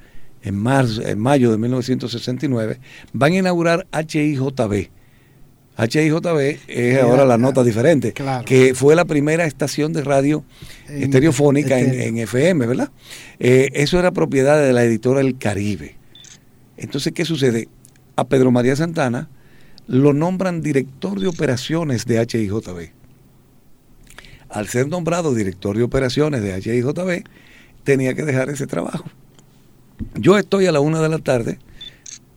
[0.44, 2.80] en, marzo, en mayo de 1969,
[3.14, 4.90] van a inaugurar HIJB.
[5.78, 8.14] HIJB es ahora la nota diferente,
[8.46, 10.44] que fue la primera estación de radio
[10.90, 12.90] estereofónica en, FM, ¿verdad?
[13.40, 15.96] Eh, eso era propiedad de la editora El Caribe.
[16.78, 17.68] Entonces, ¿qué sucede?
[18.16, 19.30] A Pedro María Santana
[19.86, 22.92] lo nombran director de operaciones de HIJB.
[24.50, 27.24] Al ser nombrado director de operaciones de HIJB,
[27.84, 29.06] tenía que dejar ese trabajo.
[30.16, 31.60] Yo estoy a la una de la tarde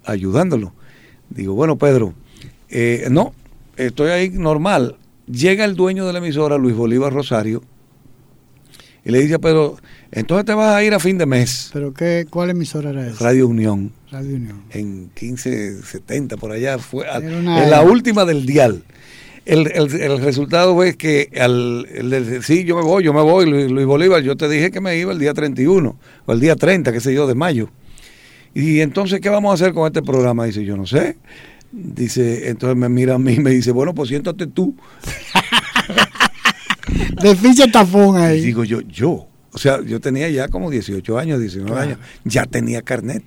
[0.04, 0.72] ayudándolo.
[1.28, 2.14] Digo, bueno, Pedro,
[2.68, 3.34] eh, no,
[3.76, 4.96] estoy ahí normal.
[5.26, 7.62] Llega el dueño de la emisora, Luis Bolívar Rosario,
[9.04, 9.76] y le dice a Pedro,
[10.10, 11.70] entonces te vas a ir a fin de mes.
[11.72, 13.24] ¿Pero qué, cuál emisora era esa?
[13.24, 13.92] Radio Unión.
[14.10, 14.62] Radio Unión.
[14.70, 18.82] En 1570, por allá, fue en la última del dial.
[19.50, 23.84] El, el, resultado fue que al el, sí, yo me voy, yo me voy, Luis,
[23.84, 27.00] Bolívar, yo te dije que me iba el día 31 o el día 30, qué
[27.00, 27.68] sé yo, de mayo.
[28.54, 30.44] Y entonces, ¿qué vamos a hacer con este programa?
[30.44, 31.16] Dice, yo no sé.
[31.72, 34.76] Dice, entonces me mira a mí y me dice, bueno, pues siéntate tú.
[37.20, 38.38] de ficha tapón ahí.
[38.38, 39.26] Y digo yo, yo.
[39.52, 41.98] O sea, yo tenía ya como 18 años, 19 años.
[42.22, 43.24] Ya tenía carnet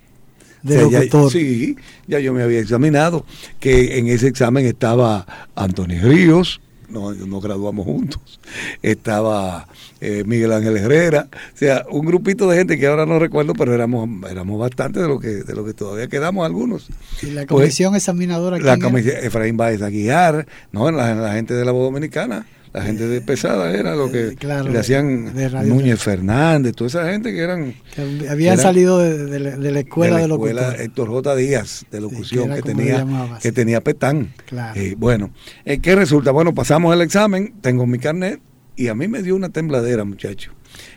[0.64, 3.24] de sí, ya yo me había examinado,
[3.60, 8.40] que en ese examen estaba Antonio Ríos, nos, nos graduamos juntos.
[8.82, 9.66] Estaba
[10.00, 13.74] eh, Miguel Ángel Herrera, o sea, un grupito de gente que ahora no recuerdo, pero
[13.74, 16.88] éramos, éramos bastante de lo que, de lo que todavía quedamos algunos.
[17.22, 18.58] ¿Y la comisión pues, examinadora?
[18.58, 23.06] La comisión, Efraín Báez Aguiar, no, la, la gente de la voz dominicana la gente
[23.06, 24.36] de pesada era lo que eh,
[24.68, 25.32] le hacían
[25.68, 27.72] Núñez Fernández, toda esa gente que eran...
[27.94, 31.36] Que habían salido de, la escuela de, la escuela Héctor J.
[31.36, 33.06] Díaz de locución que, tenía,
[33.40, 34.34] que tenía Petán.
[34.74, 35.30] Eh, bueno,
[35.64, 36.32] eh, ¿qué resulta?
[36.32, 38.40] Bueno, pasamos el examen, tengo mi carnet
[38.74, 40.50] y a mí me dio una tembladera, muchacho.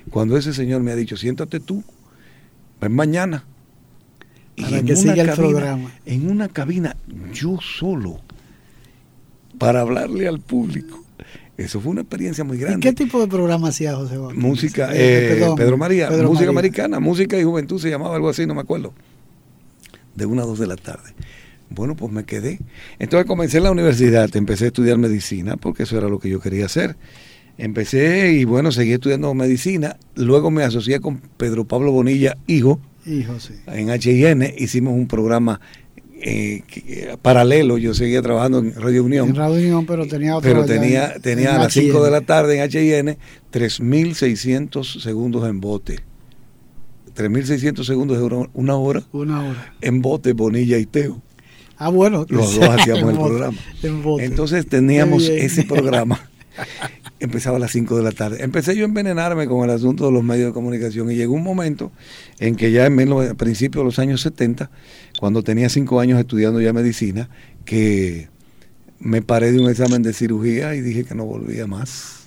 [0.10, 1.84] Cuando ese señor me ha dicho, siéntate tú,
[2.82, 3.46] ven mañana.
[4.60, 5.92] Para que siga el programa.
[6.08, 6.96] En una cabina,
[7.32, 8.20] yo solo,
[9.60, 11.04] para hablarle al público
[11.58, 12.80] eso fue una experiencia muy grande.
[12.80, 14.48] ¿Y qué tipo de programa hacía José Bautista?
[14.48, 18.54] Música, eh, eh, Pedro María, música americana, música y juventud se llamaba algo así, no
[18.54, 18.93] me acuerdo.
[20.15, 21.13] De una a dos de la tarde.
[21.70, 22.60] Bueno, pues me quedé.
[23.00, 26.39] Entonces comencé en la universidad, empecé a estudiar medicina, porque eso era lo que yo
[26.39, 26.96] quería hacer.
[27.58, 29.98] Empecé y bueno, seguí estudiando medicina.
[30.15, 32.80] Luego me asocié con Pedro Pablo Bonilla, hijo.
[33.06, 33.54] Hijo, sí.
[33.65, 35.60] En HIN hicimos un programa
[36.21, 39.30] eh, paralelo, yo seguía trabajando en Radio Unión.
[39.30, 42.62] En Radio Unión, pero tenía otro Pero tenía, tenía a las 5 de la tarde
[42.62, 43.17] en HIN
[43.51, 45.99] 3.600 segundos en bote.
[47.15, 49.03] 3.600 segundos de una hora.
[49.12, 49.75] Una hora.
[49.82, 51.21] En bote, Bonilla y Teo.
[51.77, 52.25] Ah, bueno.
[52.30, 53.58] Los dos hacíamos el programa.
[54.19, 56.30] Entonces teníamos ese programa.
[57.19, 58.43] Empezaba a las 5 de la tarde.
[58.43, 61.43] Empecé yo a envenenarme con el asunto de los medios de comunicación y llegó un
[61.43, 61.91] momento
[62.39, 64.69] en que ya en a principios de los años 70
[65.19, 67.30] cuando tenía cinco años estudiando ya medicina,
[67.65, 68.30] que
[68.99, 72.17] me paré de un examen de cirugía y dije que no volvía más.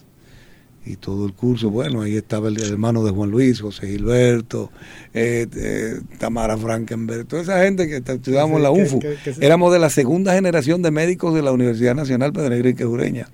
[0.84, 4.72] Y todo el curso, bueno, ahí estaba el hermano de Juan Luis, José Gilberto,
[5.12, 9.00] eh, eh, Tamara Frankenberg, toda esa gente que estudiábamos en la UFU.
[9.40, 13.28] Éramos de la segunda generación de médicos de la Universidad Nacional Pedro Enrique Ureña.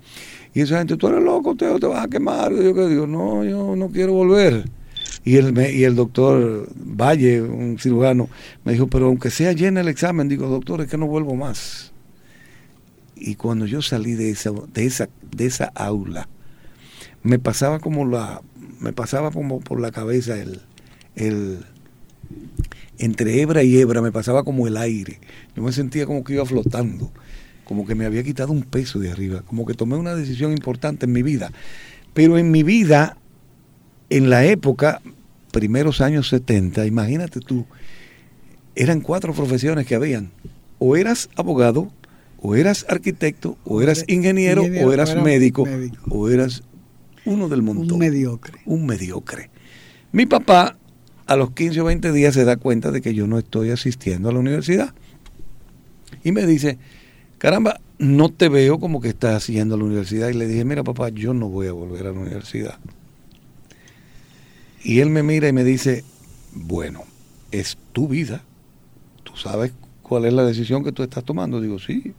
[0.57, 2.51] Y esa gente, tú eres loco, te, te vas a quemar.
[2.51, 4.65] Yo que digo, no, yo no quiero volver.
[5.23, 8.31] Y el, y el doctor Valle, un cirujano,
[8.65, 11.93] me dijo, pero aunque sea llena el examen, digo, doctor, es que no vuelvo más.
[13.17, 16.27] Y cuando yo salí de esa, de esa, de esa aula,
[17.23, 18.41] me pasaba como la,
[18.81, 20.63] me pasaba como por la cabeza el,
[21.17, 21.67] el,
[22.97, 25.21] entre hebra y hebra me pasaba como el aire.
[25.55, 27.13] Yo me sentía como que iba flotando,
[27.67, 31.07] como que me había quitado un peso de arriba, como que tomé una decisión importante
[31.07, 31.53] en mi vida.
[32.15, 33.19] Pero en mi vida,
[34.09, 35.03] en la época,
[35.51, 37.67] primeros años 70, imagínate tú,
[38.77, 40.31] eran cuatro profesiones que habían.
[40.79, 41.91] O eras abogado,
[42.39, 45.65] o eras arquitecto, o eras ingeniero, o eras médico,
[46.09, 46.63] o eras
[47.25, 47.95] uno del montón.
[47.95, 48.61] Un mediocre.
[48.65, 49.51] Un mediocre.
[50.13, 50.77] Mi papá
[51.27, 54.29] a los 15 o 20 días se da cuenta de que yo no estoy asistiendo
[54.29, 54.95] a la universidad.
[56.23, 56.79] Y me dice,
[57.39, 60.29] caramba, no te veo como que estás yendo a la universidad.
[60.29, 62.79] Y le dije, mira papá, yo no voy a volver a la universidad.
[64.83, 66.05] Y él me mira y me dice,
[66.53, 67.03] bueno,
[67.51, 68.43] es tu vida,
[69.25, 69.73] tú sabes
[70.03, 71.61] cuál es la decisión que tú estás tomando.
[71.61, 72.15] Digo, sí.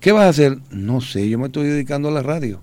[0.00, 0.58] ¿Qué vas a hacer?
[0.70, 2.60] No sé, yo me estoy dedicando a la radio.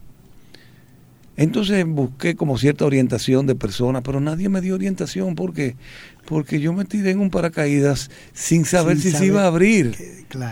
[1.39, 5.35] Entonces busqué como cierta orientación de personas, pero nadie me dio orientación.
[5.35, 5.77] ¿Por qué?
[6.25, 9.95] Porque yo me tiré en un paracaídas sin saber si se iba a abrir,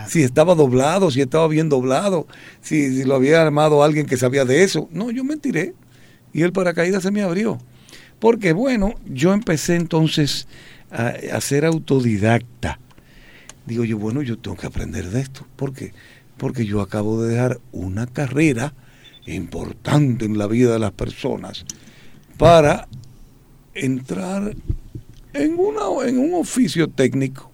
[0.08, 2.26] si estaba doblado, si estaba bien doblado,
[2.62, 4.88] si, si, lo había armado alguien que sabía de eso.
[4.90, 5.74] No, yo me tiré
[6.32, 7.58] y el paracaídas se me abrió.
[8.18, 10.48] Porque bueno, yo empecé entonces
[10.90, 12.80] a, ser autodidacta.
[13.66, 15.46] Digo yo, bueno, yo tengo que aprender de esto.
[15.56, 15.92] ¿Por qué?
[16.38, 18.72] Porque yo acabo de dejar una carrera
[19.34, 21.64] importante en la vida de las personas
[22.36, 22.88] para
[23.74, 24.54] entrar
[25.32, 27.48] en, una, en un oficio técnico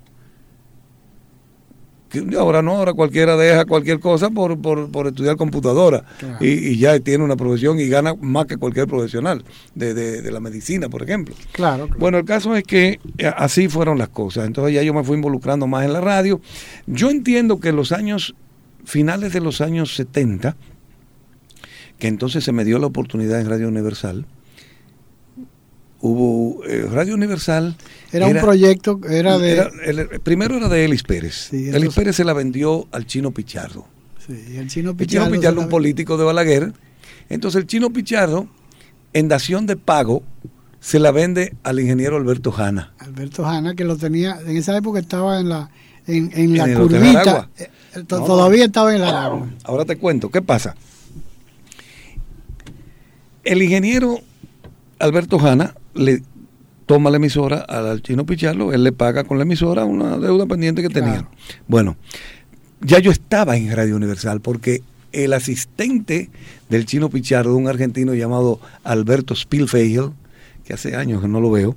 [2.38, 6.04] ahora no, ahora cualquiera deja cualquier cosa por, por, estudiar computadora
[6.40, 10.88] y, ya tiene una profesión y gana más que cualquier profesional de, de, la medicina,
[10.88, 11.34] por ejemplo.
[11.52, 14.46] Claro, Bueno, el caso es que eh, así fueron las cosas.
[14.46, 16.40] Entonces ya yo me fui involucrando más en la radio.
[16.86, 18.34] Yo entiendo que en los años,
[18.84, 20.56] finales de los años 70,
[21.98, 24.26] que entonces se me dio la oportunidad en Radio Universal,
[26.00, 27.76] hubo eh, Radio Universal.
[28.12, 29.70] Era, un proyecto, era de...
[29.84, 31.52] el, primero era de Elis Pérez.
[31.52, 33.86] Elis Pérez se la vendió al chino Pichardo.
[34.26, 35.26] Sí, el chino Pichardo.
[35.26, 36.72] El chino Pichardo, un político de Balaguer.
[37.30, 38.48] Entonces el chino Pichardo,
[39.14, 40.22] en dación de pago,
[40.78, 42.92] se la vende al ingeniero Alberto Jana.
[42.98, 45.70] Alberto Jana, que lo tenía, en esa época estaba en la,
[46.06, 47.48] en, en la curvita.
[47.56, 47.70] Eh,
[48.06, 49.48] todavía estaba en la agua.
[49.64, 50.76] Ahora te cuento, ¿qué pasa?
[53.44, 54.20] El ingeniero
[54.98, 56.22] Alberto Jana le
[56.86, 60.82] toma la emisora al chino Picharlo, él le paga con la emisora una deuda pendiente
[60.82, 61.28] que tenía.
[61.66, 61.96] Bueno,
[62.80, 66.30] ya yo estaba en Radio Universal porque el asistente
[66.68, 70.10] del chino Pichardo, un argentino llamado Alberto Spielfeigel,
[70.64, 71.76] que hace años que no lo veo,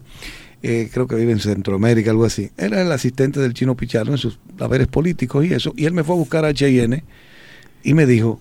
[0.63, 2.49] eh, creo que vive en Centroamérica, algo así.
[2.57, 5.73] Era el asistente del chino Pichardo en sus haberes políticos y eso.
[5.77, 7.03] Y él me fue a buscar a HN
[7.83, 8.39] y me dijo,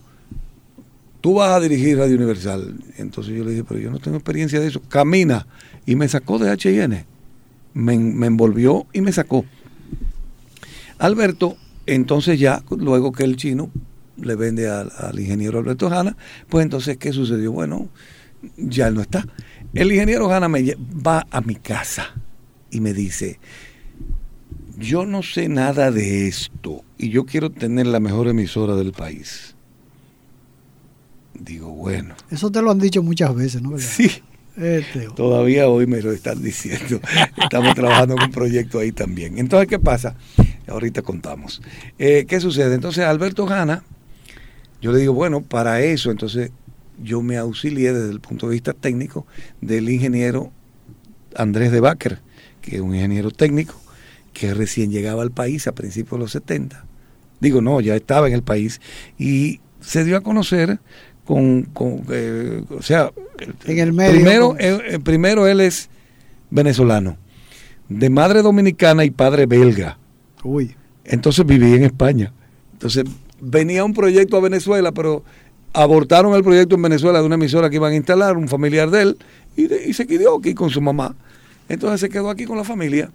[1.26, 2.76] tú vas a dirigir Radio Universal.
[2.98, 4.80] Entonces yo le dije, pero yo no tengo experiencia de eso.
[4.88, 5.48] Camina.
[5.84, 7.04] Y me sacó de HN.
[7.74, 9.44] Me, me envolvió y me sacó.
[10.98, 13.72] Alberto, entonces ya, luego que el chino
[14.16, 16.16] le vende al, ingeniero Alberto Hanna,
[16.48, 17.50] pues entonces, ¿qué sucedió?
[17.50, 17.88] Bueno,
[18.56, 19.26] ya él no está.
[19.74, 22.14] El ingeniero Hanna me va a mi casa
[22.70, 23.40] y me dice,
[24.78, 29.55] yo no sé nada de esto y yo quiero tener la mejor emisora del país.
[31.40, 33.70] Digo, bueno, Eso te lo han dicho muchas veces, ¿no?
[33.70, 33.86] ¿Verdad?
[33.88, 34.10] sí,
[34.58, 35.12] Eh, Teo.
[35.12, 37.00] todavía hoy me lo están diciendo.
[37.36, 39.38] Estamos trabajando en un proyecto ahí también.
[39.38, 40.16] Entonces, ¿qué pasa?
[40.66, 41.60] Ahorita contamos.
[41.98, 42.74] Eh, ¿Qué sucede?
[42.74, 43.84] Entonces, Alberto Hanna,
[44.80, 46.50] yo le digo, bueno, para eso, entonces
[47.02, 49.26] yo me auxilié desde el punto de vista técnico
[49.60, 50.50] del ingeniero
[51.34, 52.20] Andrés de Baker,
[52.62, 53.74] que es un ingeniero técnico
[54.32, 56.84] que recién llegaba al país a principios de los 70.
[57.40, 58.80] Digo, no, ya estaba en el país
[59.18, 60.80] y se dio a conocer
[61.26, 63.10] con, con, eh, o sea,
[63.66, 65.88] En el medio, Primero, con- eh, primero él es
[66.50, 67.16] venezolano,
[67.88, 69.98] de madre dominicana y padre belga.
[70.44, 70.74] Uy.
[71.04, 72.32] Entonces vivía en España.
[72.72, 73.04] Entonces
[73.40, 75.22] venía un proyecto a Venezuela, pero
[75.72, 79.02] abortaron el proyecto en Venezuela de una emisora que iban a instalar, un familiar de
[79.02, 79.18] él,
[79.56, 81.14] y, de- y se quedó aquí con su mamá.
[81.68, 83.10] Entonces se quedó aquí con la familia.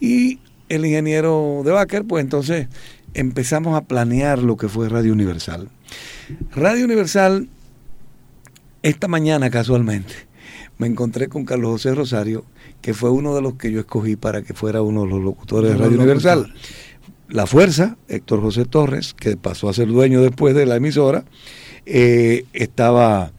[0.00, 2.68] Y el ingeniero de Baker, pues entonces
[3.14, 5.68] empezamos a planear lo que fue Radio Universal.
[6.54, 7.48] Radio Universal,
[8.88, 10.14] esta mañana casualmente,
[10.78, 12.44] me encontré con Carlos José Rosario,
[12.80, 15.72] que fue uno de los que yo escogí para que fuera uno de los locutores
[15.72, 16.54] de Radio Universal.
[17.28, 21.24] La Fuerza, Héctor José Torres, que pasó a ser dueño después de la emisora,
[21.84, 23.32] eh, estaba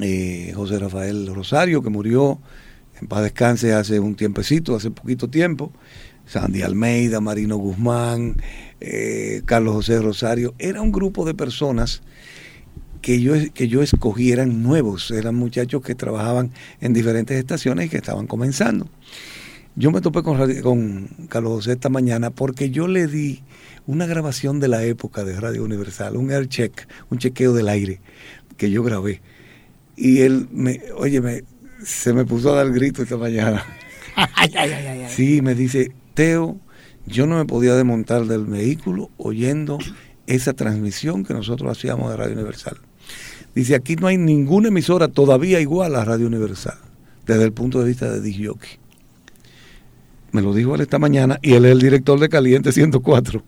[0.00, 2.38] eh, José Rafael Rosario, que murió
[3.02, 5.72] en paz descanse hace un tiempecito, hace poquito tiempo,
[6.24, 8.36] Sandy Almeida, Marino Guzmán,
[8.80, 12.00] eh, Carlos José Rosario, era un grupo de personas
[13.00, 17.88] que yo, que yo escogí, eran nuevos, eran muchachos que trabajaban en diferentes estaciones y
[17.88, 18.88] que estaban comenzando.
[19.76, 23.42] Yo me topé con, con Carlos José esta mañana porque yo le di
[23.86, 28.00] una grabación de la época de Radio Universal, un air check, un chequeo del aire
[28.56, 29.22] que yo grabé.
[29.96, 31.44] Y él me, oye, me,
[31.82, 33.64] se me puso a dar grito esta mañana.
[34.34, 35.06] Ay, ay, ay.
[35.10, 36.58] Sí, me dice, Teo,
[37.06, 39.78] yo no me podía desmontar del vehículo oyendo
[40.26, 42.78] esa transmisión que nosotros hacíamos de Radio Universal.
[43.54, 46.78] Dice, aquí no hay ninguna emisora todavía igual a Radio Universal,
[47.26, 48.70] desde el punto de vista de disc jockey.
[50.32, 53.42] Me lo dijo él esta mañana y él es el director de Caliente 104.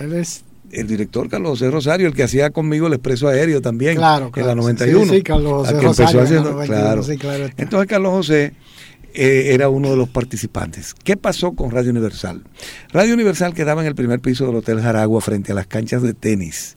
[0.00, 0.42] Él es.
[0.72, 4.30] El director Carlos José Rosario, el que hacía conmigo el expreso aéreo también, Claro, en
[4.32, 4.48] claro.
[4.50, 5.04] la 91.
[5.12, 7.02] Sí, sí, Carlos José que empezó Rosario en la haciendo- 91, claro.
[7.02, 7.62] sí, claro está.
[7.62, 8.52] Entonces Carlos José
[9.14, 10.94] eh, era uno de los participantes.
[10.94, 12.44] ¿Qué pasó con Radio Universal?
[12.92, 16.14] Radio Universal quedaba en el primer piso del Hotel Jaragua frente a las canchas de
[16.14, 16.76] tenis.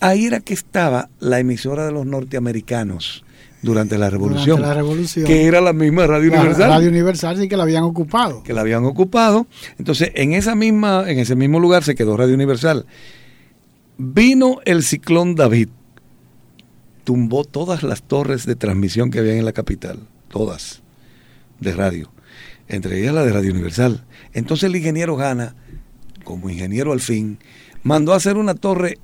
[0.00, 3.24] Ahí era que estaba la emisora de los norteamericanos
[3.62, 5.26] durante la revolución, Durante la revolución.
[5.26, 8.42] que era la misma Radio La Universal Radio Universal sí que la habían ocupado.
[8.42, 9.46] que la habían ocupado.
[9.78, 12.86] Entonces, en esa misma, en ese mismo lugar se quedó Radio Universal.
[13.98, 15.68] Vino el ciclón David,
[17.04, 20.80] tumbó todas las torres de transmisión que había en la capital, todas,
[21.60, 22.10] de radio,
[22.68, 24.04] entre ellas la de Radio Universal.
[24.32, 25.54] Entonces el ingeniero Gana,
[26.24, 27.38] como ingeniero al fin,
[27.82, 28.98] mandó a hacer una torre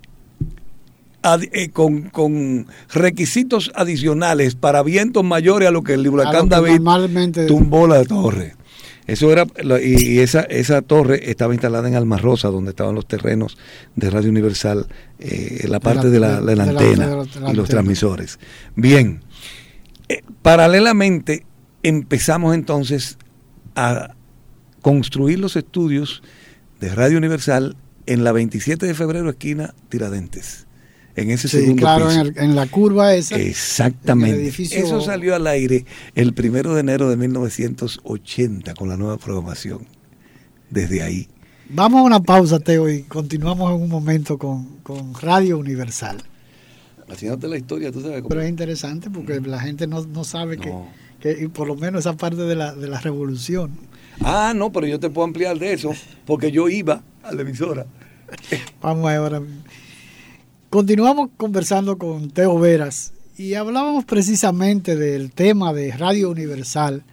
[1.32, 6.74] ad- eh, con, con requisitos adicionales para vientos mayores a lo que el huracán David
[6.80, 8.54] normalmente tumbó la torre.
[9.06, 9.46] Eso era,
[9.84, 13.56] y, esa, esa torre estaba instalada en Almarrosa, donde estaban los terrenos
[13.94, 14.88] de Radio Universal,
[15.20, 18.38] eh, la parte de la, de la de la- antena de la- y los transmisores.
[18.74, 19.20] Bien,
[20.08, 21.44] Eh, paralelamente
[21.82, 23.18] empezamos entonces
[23.74, 24.14] a
[24.82, 26.22] construir los estudios
[26.80, 30.65] de Radio Universal en la 27 de febrero, esquina Tiradentes,
[31.16, 32.20] en ese Sí, segundo claro, piso.
[32.20, 33.36] en, el- en la curva esa.
[33.38, 34.30] Exactamente.
[34.34, 38.96] en el edificio- Eso salió al aire el primero de enero de 1980 con la
[38.96, 39.86] nueva programación.
[40.70, 41.28] Desde ahí.
[41.68, 46.18] Vamos a una pausa, Teo, y continuamos en un momento con, con Radio Universal.
[47.08, 48.28] Haciéndote la historia, tú sabes cómo.
[48.28, 50.88] Pero es interesante porque la gente no, no sabe que, No.
[51.20, 53.70] que y por lo menos esa parte de la, de la revolución.
[54.20, 55.92] Ah, no, pero yo te puedo ampliar de eso,
[56.24, 57.86] porque yo iba a la emisora.
[58.82, 59.40] Vamos ahora.
[60.70, 67.04] Continuamos conversando con Teo Veras y hablábamos precisamente del tema de Radio Universal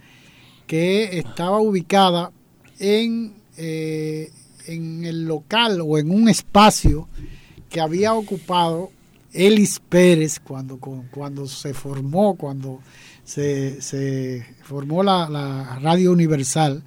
[0.66, 2.32] que estaba ubicada
[2.80, 4.32] en, eh,
[4.66, 7.08] en el local o en un espacio
[7.70, 8.90] que había ocupado
[9.32, 10.78] Elis Pérez, cuando,
[11.12, 12.80] cuando se formó, cuando
[13.22, 16.82] se, se formó la, la Radio Universal,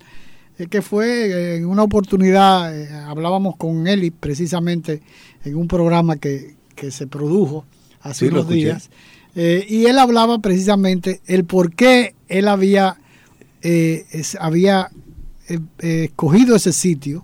[0.70, 5.01] que fue en una oportunidad, hablábamos con Elis precisamente
[5.44, 7.66] en un programa que, que se produjo
[8.02, 8.90] hace unos días,
[9.36, 12.98] y él hablaba precisamente el por qué él había,
[14.40, 14.90] había
[15.80, 17.24] escogido ese sitio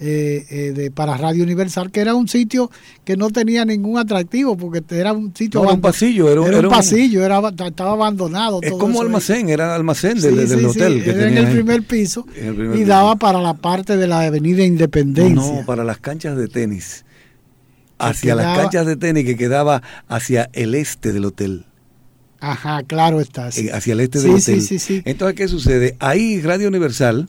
[0.00, 2.70] eh, eh, de, para Radio Universal, que era un sitio
[3.04, 5.60] que no tenía ningún atractivo, porque era un sitio...
[5.60, 8.60] No, un pasillo, era, un, pasillo, era, estaba abandonado.
[8.62, 11.02] Es como almacén, era almacén del, hotel.
[11.04, 12.24] era en el primer piso
[12.76, 15.34] y daba para la parte de la avenida Independencia.
[15.34, 17.04] No, para las canchas de tenis.
[17.98, 21.64] Hacia las canchas de tenis que quedaba hacia el este del hotel.
[22.40, 23.48] Ajá, claro está.
[23.48, 24.64] Eh, hacia el este del hotel.
[25.04, 25.96] Entonces, ¿qué sucede?
[25.98, 27.28] Ahí Radio Universal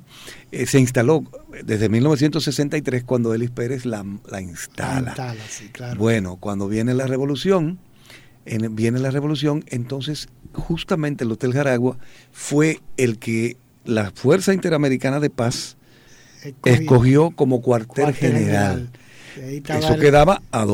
[0.66, 1.24] se instaló
[1.64, 4.04] desde 1963 cuando Elis Pérez la,
[4.40, 5.36] instala.
[5.98, 7.80] Bueno, cuando viene la revolución,
[8.46, 11.98] viene la revolución, entonces justamente el Hotel Jaragua
[12.32, 15.78] fue el que la Fuerza Interamericana de Paz
[16.66, 18.90] escogió, como cuartel, general.
[19.38, 20.66] Eso quedaba a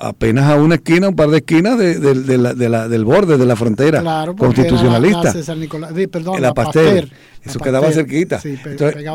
[0.00, 4.02] apenas a una esquina, un par de esquinas de, del borde de la frontera
[4.36, 5.34] constitucionalista.
[5.34, 7.08] La, la, Pasteur.
[7.44, 8.40] Eso quedaba cerquita.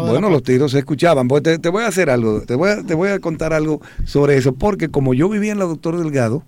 [0.05, 1.27] bueno, los tiros se escuchaban.
[1.27, 4.37] Pues te, voy a hacer algo, te voy a, te voy a contar algo sobre
[4.37, 6.43] eso, porque como yo vivía en la Doctor Delgado,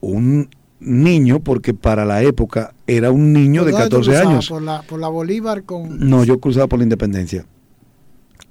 [0.00, 0.48] un
[0.80, 4.48] niño, porque para la época era un niño de 14 años.
[4.48, 6.08] Por la, por la Bolívar con...
[6.08, 7.46] No, yo cruzaba por la Independencia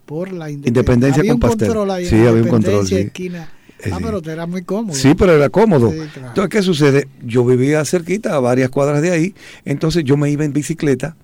[0.09, 2.87] por la independencia, había con un control ahí, sí, había un control.
[2.87, 2.95] Sí.
[2.95, 3.47] Esquina.
[3.91, 4.95] Ah, pero era muy cómodo.
[4.95, 5.93] Sí, pero era cómodo.
[5.93, 7.07] Entonces, ¿qué sucede?
[7.23, 9.35] Yo vivía cerquita, a varias cuadras de ahí,
[9.65, 11.15] entonces yo me iba en bicicleta,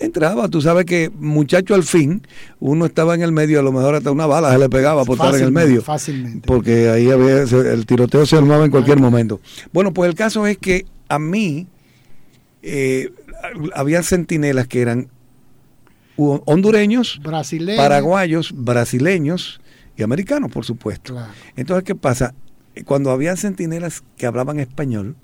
[0.00, 2.26] entraba, tú sabes que muchacho al fin,
[2.58, 5.18] uno estaba en el medio, a lo mejor hasta una bala se le pegaba por
[5.18, 5.80] estar en el medio.
[5.80, 6.48] Fácilmente.
[6.48, 9.40] Porque ahí había, el tiroteo se armaba en cualquier momento.
[9.72, 11.68] Bueno, pues el caso es que a mí
[12.62, 13.12] eh,
[13.72, 15.10] había centinelas que eran
[16.16, 17.20] hondureños,
[17.76, 19.60] paraguayos, brasileños
[19.96, 21.16] y americanos, por supuesto.
[21.56, 22.34] Entonces, ¿qué pasa?
[22.84, 25.16] Cuando había centinelas que hablaban español,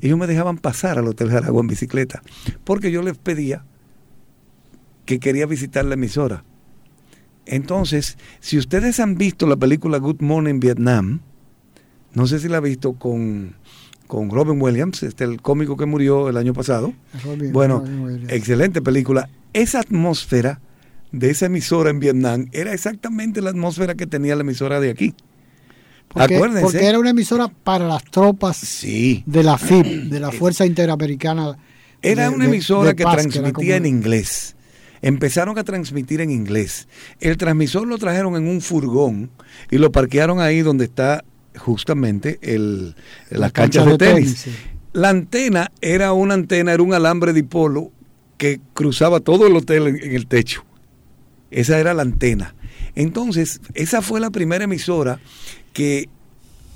[0.00, 2.22] ellos me dejaban pasar al Hotel Jaragua en bicicleta,
[2.64, 3.64] porque yo les pedía
[5.04, 6.44] que quería visitar la emisora.
[7.46, 11.20] Entonces, si ustedes han visto la película Good Morning Vietnam,
[12.12, 13.54] no sé si la han visto con,
[14.06, 16.92] con Robin Williams, este el cómico que murió el año pasado.
[17.52, 17.84] bueno,
[18.28, 20.60] excelente película esa atmósfera
[21.12, 25.14] de esa emisora en Vietnam era exactamente la atmósfera que tenía la emisora de aquí.
[26.08, 26.62] Porque, Acuérdense.
[26.62, 31.56] Porque era una emisora para las tropas de la FIP, de la Fuerza Interamericana.
[32.02, 34.56] Era una emisora que transmitía en inglés.
[35.00, 36.86] Empezaron a transmitir en inglés.
[37.20, 39.30] El transmisor lo trajeron en un furgón
[39.70, 41.24] y lo parquearon ahí donde está
[41.56, 42.94] justamente el,
[43.30, 44.46] las canchas de tenis.
[44.92, 47.92] La antena era una antena, era un alambre dipolo
[48.38, 50.64] que cruzaba todo el hotel en, el techo.
[51.50, 52.54] Esa era la antena.
[52.94, 55.20] Entonces, esa fue la primera emisora
[55.72, 56.08] que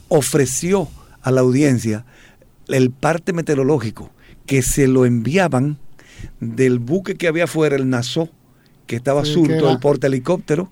[0.08, 0.88] ofreció
[1.22, 2.04] a la audiencia
[2.68, 4.10] el parte meteorológico,
[4.46, 5.78] que se lo enviaban
[6.40, 8.30] del buque que había afuera, el Nassau,
[8.86, 10.70] que estaba surto, el porte helicóptero,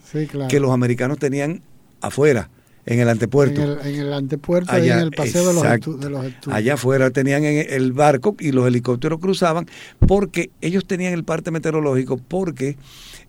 [0.48, 1.62] que los americanos tenían
[2.00, 2.50] afuera
[2.88, 3.62] en el antepuerto.
[3.62, 6.32] En el, antepuerto, allá, en el paseo de los, estudios.
[6.46, 9.66] Allá afuera tenían el barco y los helicópteros cruzaban
[10.06, 12.78] porque ellos tenían el parte meteorológico porque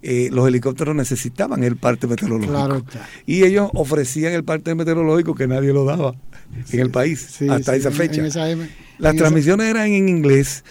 [0.02, 2.86] eh, los helicópteros necesitaban el parte meteorológico.
[3.26, 6.16] Y ellos ofrecían el parte meteorológico que nadie lo daba
[6.72, 8.24] en el país hasta esa fecha.
[8.98, 10.64] Las transmisiones eran en inglés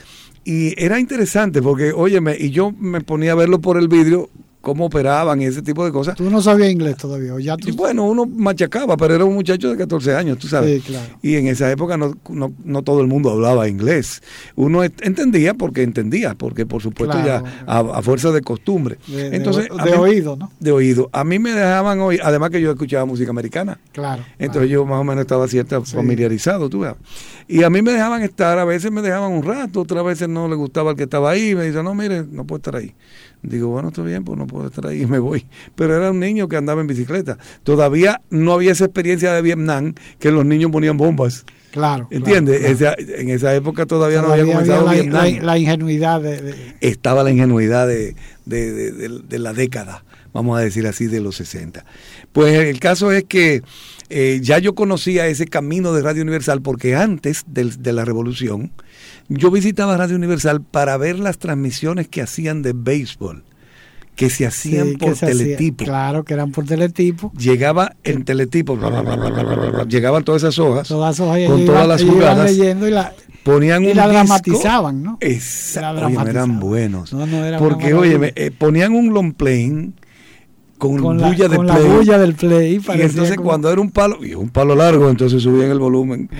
[0.45, 4.30] y era interesante porque, óyeme, y yo me ponía a verlo por el vidrio
[4.68, 6.14] cómo operaban y ese tipo de cosas.
[6.14, 10.14] Tú no sabías inglés todavía, ya bueno, uno machacaba, pero era un muchacho de 14
[10.14, 10.82] años, tú sabes.
[10.82, 11.08] Sí, claro.
[11.22, 14.22] Y en esa época no, no, todo el mundo hablaba inglés.
[14.56, 18.98] Uno entendía porque entendía, porque por supuesto ya a, fuerza de costumbre.
[19.06, 20.52] De, Entonces, de, oído, ¿no?
[20.60, 21.08] De oído.
[21.14, 23.80] A mí me dejaban oír, además que yo escuchaba música americana.
[23.92, 24.22] Claro.
[24.38, 26.92] Entonces yo más o menos estaba cierta familiarizado, tú ves.
[27.48, 30.46] Y a mí me dejaban estar, a veces me dejaban un rato, otras veces no
[30.46, 32.94] le gustaba el que estaba ahí, me dice, no, mire, no puedo estar ahí.
[33.43, 35.47] Digo, bueno, está bien, pues no puedo estar ahí y me voy.
[35.74, 37.39] Pero era un niño que andaba en bicicleta.
[37.62, 41.45] Todavía no había esa experiencia de Vietnam que los niños ponían bombas.
[41.70, 42.09] Claro.
[42.11, 42.80] ¿Entiendes?
[42.80, 45.39] en esa época todavía, no había comenzado la, Vietnam.
[45.43, 48.16] La, ingenuidad de, Estaba la ingenuidad de,
[48.47, 51.84] de, la década, vamos a decir así, de los 60.
[52.32, 53.62] Pues el caso es que
[54.10, 58.72] eh, ya yo conocía ese camino de Radio Universal porque antes de la revolución,
[59.28, 63.44] yo visitaba Radio Universal para ver las transmisiones que hacían de béisbol,
[64.16, 65.84] que se hacían Sí, por se hacía- teletipo.
[65.84, 67.30] claro, que eran por teletipo.
[67.38, 71.88] Llegaba en teletipo, bla, bla, bla, llegaban todas esas hojas, Todas hojas, Con todas iban-
[71.88, 72.50] las jugadas.
[72.50, 73.12] leyendo y la,
[73.44, 74.12] ponían y un la disco.
[74.24, 75.18] dramatizaban, ¿no?
[75.20, 76.06] Exacto.
[76.06, 77.12] Oye, eran buenos.
[77.12, 78.50] No, no, era Porque, oye, maravilla.
[78.58, 79.94] ponían un long playing
[80.78, 81.82] con, con la, bulla de con play.
[81.82, 82.74] la bulla del play.
[82.96, 86.30] y entonces como- cuando era un palo, y un palo largo, entonces subían el volumen.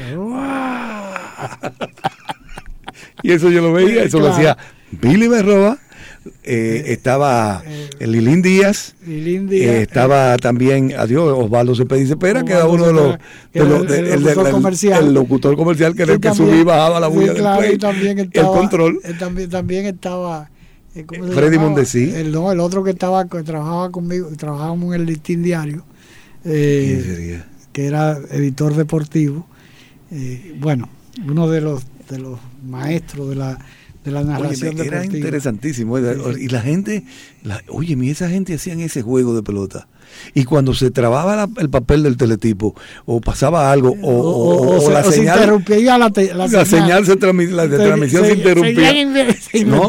[3.23, 4.37] Y eso yo lo veía, eso lo Claro.
[4.37, 4.59] hacía
[4.93, 5.79] Billy Berroa,
[6.45, 12.07] eh, estaba eh, Lilín Díaz, Y Lindy, eh, eh, estaba también, adiós, Osvaldo Cepeda y
[12.07, 13.17] Cepera, que era uno de los,
[13.53, 15.05] Cepeda, de los- el- el el- locutor comercial.
[15.07, 17.63] el locutor comercial que era Sí, el que subía y bajaba la Sí, bulla claro,
[17.63, 19.01] del y también play, estaba, el control.
[19.05, 20.51] eh, también, también estaba.
[21.01, 21.59] Eh, ¿cómo se Freddy?
[21.59, 22.11] Mondesí.
[22.11, 25.85] El, no, el otro que estaba que trabajaba conmigo, trabajábamos en el listín diario,
[26.45, 27.43] eh,
[27.73, 29.47] que era editor deportivo.
[30.11, 30.89] eh, bueno,
[31.27, 33.59] uno de los de los maestros de la
[34.05, 35.17] de la Oye, narración me- era deportiva.
[35.19, 35.99] interesantísimo.
[35.99, 37.05] Y la gente,
[37.43, 39.87] la, oye, mi, esa gente hacían ese juego de pelota.
[40.35, 42.75] Y cuando se trababa la- el papel del teletipo,
[43.07, 45.99] o pasaba algo, o, O, o- o- o o se, la o se señal, interrumpía
[45.99, 49.35] la, te- la la señal se transmi- la Se- transmisión se, interrumpía.
[49.35, 49.89] Se, ¿no?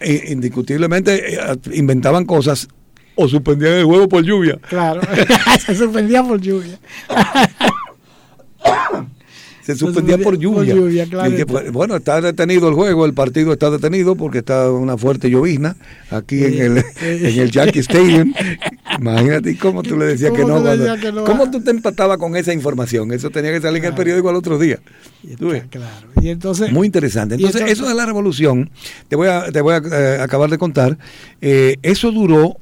[0.00, 1.38] Eh, indiscutiblemente eh,
[1.72, 2.68] inventaban cosas
[3.16, 4.58] o suspendían el juego por lluvia.
[4.68, 5.00] Claro,
[5.66, 6.78] se suspendía por lluvia.
[9.62, 10.74] Se suspendía por lluvia.
[10.74, 11.30] por lluvia, claro.
[11.30, 15.28] Y que, bueno, está detenido el juego, el partido está detenido porque está una fuerte
[15.30, 15.76] llovizna
[16.10, 18.32] aquí en el, en el Yankee Stadium.
[18.98, 20.62] Imagínate cómo tú le decías que ¿Cómo no.
[20.62, 21.24] cuando- decías que no?
[21.24, 23.12] ¿Cómo tú te empatabas con esa información?
[23.12, 24.78] Eso tenía que salir en el periódico al otro día.
[25.22, 26.06] Y está claro.
[26.22, 27.34] Y entonces, Muy interesante.
[27.36, 28.70] entonces- eso de la revolución,
[29.08, 30.98] te voy a, te voy a eh, acabar de contar,
[31.40, 32.56] eh, eso duró,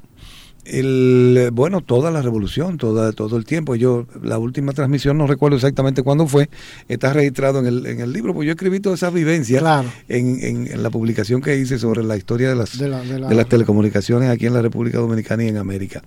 [0.71, 3.75] el, bueno, toda la revolución, toda, todo el tiempo.
[3.75, 6.49] Yo, la última transmisión, no recuerdo exactamente cuándo fue,
[6.89, 9.89] está registrado en el, en el libro, porque yo escribí todas esas vivencias Claro.
[10.09, 13.19] en, en- en la publicación que hice sobre la historia de las, De la- de
[13.19, 16.03] la- de las telecomunicaciones aquí en la República Dominicana y en América.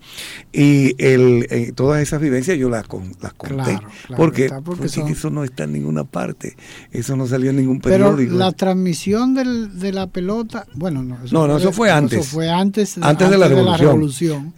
[0.51, 4.62] Y el, eh, todas esas vivencias yo las, con- las conté, Claro, claro, porque, porque
[4.64, 6.55] porque son- eso no está en ninguna parte,
[6.91, 8.36] eso no salió en ningún pero periódico.
[8.38, 12.20] la transmisión del, de la pelota, bueno, no, No, no, eso fue antes.
[12.20, 13.80] Eso fue antes, Antes de la revolución.
[13.88, 14.51] revolución.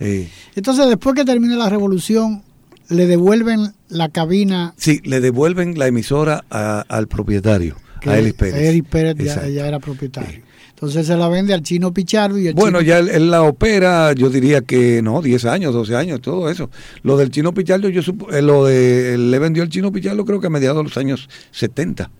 [0.55, 2.43] Entonces, después que termine la revolución,
[2.89, 7.75] le devuelven la cabina sí, le devuelven la emisora a- al propietario,
[8.05, 8.55] a Elis Pérez.
[8.69, 10.41] Elis Pérez ya, era propietario.
[10.69, 13.43] Entonces se la vende al chino Pichardo y el Bueno, chino ya él, él la
[13.43, 16.69] opera, yo diría que no, 10 años, 12 años, todo eso.
[17.03, 20.25] Lo del chino Pichardo, yo supo- eh, lo de, él le vendió el chino Pichardo
[20.25, 22.11] creo que a mediados de los años 70.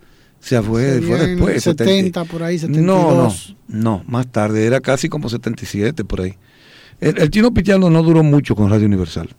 [0.42, 1.62] O sea, fue, después.
[1.64, 3.56] 70 por ahí, No, no, 72.
[3.68, 6.36] no, más tarde, era casi como 77 por ahí.
[7.10, 9.30] El, el chino Pichardo no duró mucho con Radio Universal.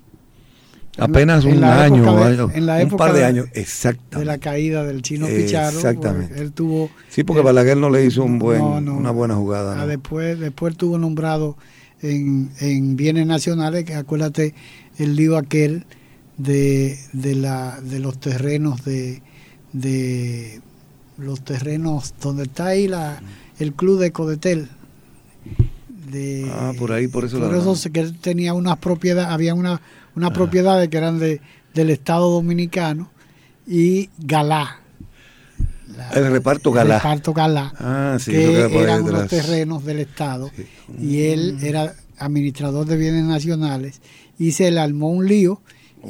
[0.97, 4.25] Apenas en un año, de- en la un época par de de- años, de exactamente.
[4.25, 5.79] la caída del chino Pichardo.
[5.79, 6.29] Exactamente.
[6.29, 8.95] porque Él tuvo Sí, porque eh, Balaguer no le hizo un buen, no, no.
[8.97, 9.73] una buena jugada.
[9.75, 9.87] Ah, ¿no?
[9.89, 11.57] después, después tuvo nombrado
[12.01, 14.55] en, en bienes nacionales, que acuérdate
[14.99, 15.85] el lío aquel
[16.37, 19.21] de, de, la, de los terrenos de,
[19.73, 20.61] de
[21.19, 23.21] los terrenos donde está ahí la,
[23.59, 24.69] el club de Codetel.
[26.11, 29.55] De, Ah, por ahí, por eso por la- eso que él tenía unas propiedades, había
[29.55, 29.81] una,
[30.15, 31.41] unas propiedades que eran de,
[31.75, 33.11] del Estado Dominicano
[33.67, 34.81] y Galá.
[35.97, 36.99] La- El reparto el Galá.
[36.99, 40.65] reparto Galá Ah, sí, que ahí eran unos terrenos del Estado Sí.
[41.01, 44.01] y él era administrador de bienes nacionales
[44.39, 45.61] y se le armó un lío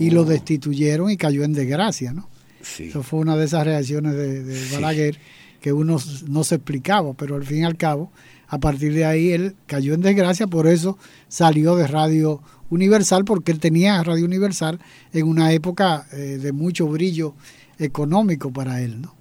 [0.01, 0.15] y Oh.
[0.15, 2.29] lo destituyeron y cayó en desgracia, ¿no?
[2.63, 2.85] Sí.
[2.85, 4.75] Eso fue una de esas reacciones de, de.
[4.75, 5.19] Balaguer
[5.61, 8.11] que uno no se explicaba, pero al fin y al cabo,
[8.55, 10.97] a partir de ahí él cayó en desgracia, por eso
[11.29, 12.41] salió de Radio
[12.71, 14.79] Universal, porque él tenía Radio Universal
[15.13, 17.35] en una época eh, de mucho brillo
[17.79, 19.15] económico para él, ¿no?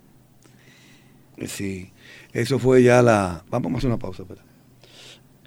[1.48, 1.92] Sí,
[2.32, 3.44] eso fue ya la...
[3.50, 4.44] Vamos a hacer una pausa, espera.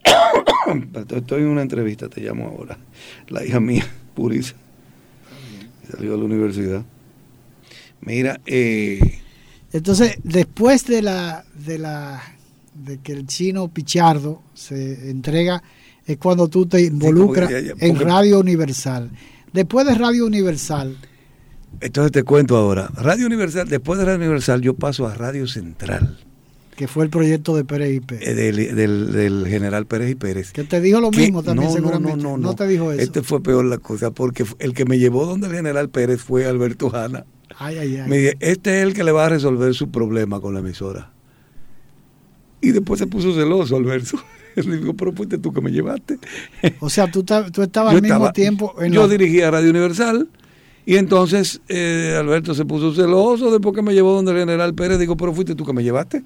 [1.17, 2.77] Estoy- en una entrevista, te llamo ahora.
[3.29, 4.55] La hija mía, Purisa,
[5.91, 6.85] salió de la universidad.
[8.01, 9.21] Mira, eh,
[9.73, 12.23] Entonces, después de la, de la
[12.85, 15.63] de que el chino Pichardo se entrega,
[16.07, 19.11] es cuando tú te involucras en Radio Universal.
[19.53, 20.97] Después de Radio Universal,
[21.81, 22.89] entonces te cuento ahora.
[22.97, 26.19] Radio Universal, después de Radio Universal, yo paso a Radio Central,
[26.77, 30.15] que fue el proyecto de Pérez y Pérez, eh, del, del- del general Pérez y
[30.15, 30.53] Pérez.
[30.53, 32.23] que te dijo lo que- mismo también no, no, seguramente.
[32.23, 33.01] No, no, no, te dijo eso.
[33.03, 36.47] Este fue peor la cosa, porque el que me llevó donde el general Pérez fue
[36.47, 37.25] Alberto Hanna.
[37.59, 38.11] ay, ay, ay.
[38.11, 41.13] Me dije, este es el que le va a resolver su problema con la emisora.
[42.61, 44.19] Y después se puso celoso Alberto.
[44.57, 46.19] Le digo, pero fuiste tú que me llevaste.
[46.81, 49.71] O sea, tú, tú estabas Yo al mismo estaba- tiempo en yo la- dirigía Radio
[49.71, 50.29] Universal
[50.87, 54.99] y entonces eh, Alberto se puso celoso después que me llevó donde el general Pérez.
[54.99, 56.23] Digo, pero fuiste tú que me llevaste.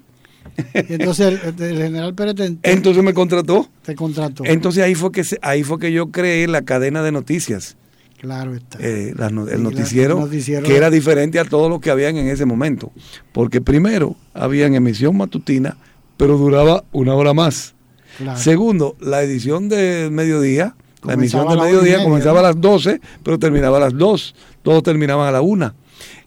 [0.73, 3.67] Entonces el, el general Pérez te, Entonces me contrató.
[3.83, 4.43] te contrató.
[4.45, 7.77] Entonces ahí fue que ahí fue que yo creé la cadena de noticias,
[8.19, 8.77] claro está.
[8.81, 10.65] eh, la el la- noticiero, noticiero.
[10.65, 12.91] que era diferente a todo lo que habían en ese momento,
[13.33, 15.77] porque primero había en emisión matutina,
[16.21, 17.73] pero duraba una hora más.
[18.17, 18.39] claro.
[18.39, 22.45] Segundo, la edición de mediodía, la Comenzaba emisión la una y mediodía media, comenzaba ¿no?
[22.45, 24.35] a las 12, pero terminaba a las 2.
[24.61, 25.73] Todos terminaban a la 1.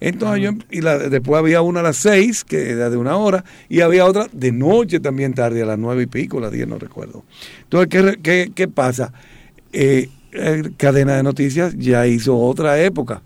[0.01, 3.45] Entonces yo, y la- después había una a las 6, que era de una hora,
[3.69, 6.67] y había otra de noche también tarde, a las 9 y pico, a las 10,
[6.67, 7.23] no recuerdo.
[7.63, 9.13] Entonces, ¿qué, qué, qué pasa?
[9.73, 10.09] Eh,
[10.77, 13.23] cadena de noticias ya hizo otra época.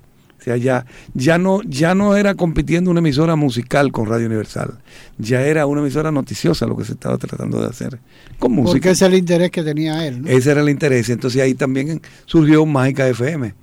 [0.49, 4.78] Sea, ya, ya, no, ya no era compitiendo una emisora musical con Radio Universal,
[5.18, 7.99] ya era una emisora noticiosa lo que se estaba tratando de hacer
[8.38, 8.72] con música.
[8.72, 10.22] Porque ese es el interés que tenía él.
[10.22, 10.28] ¿no?
[10.28, 11.11] Ese era el interés.
[11.11, 13.55] Entonces ahí también surgió Mágica FM,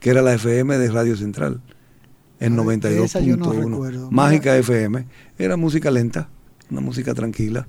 [0.00, 1.62] que era la FM de Radio Central,
[2.40, 4.10] en Ah, de esa yo no 92.1.
[4.10, 5.06] Mágica FM,
[5.38, 6.28] era música lenta,
[6.70, 7.66] una música tranquila.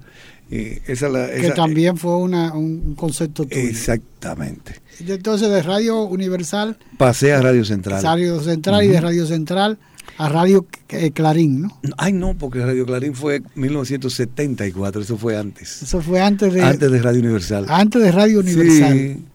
[0.50, 3.60] Y esa la, que esa- también fue una, un, concepto tuyo.
[3.62, 4.76] Exactamente.
[5.00, 8.02] Entonces de Radio Universal, Pasé a Radio Central.
[8.04, 9.78] Radio Central y de Radio Central
[10.18, 11.80] a Radio eh, Clarín, ¿no?
[11.98, 15.82] Ay, no, porque Radio Clarín fue 1974, eso fue antes.
[15.82, 17.66] Eso fue antes de Antes de Radio Universal.
[17.68, 18.94] antes de Radio Universal.
[18.94, 19.26] Sí.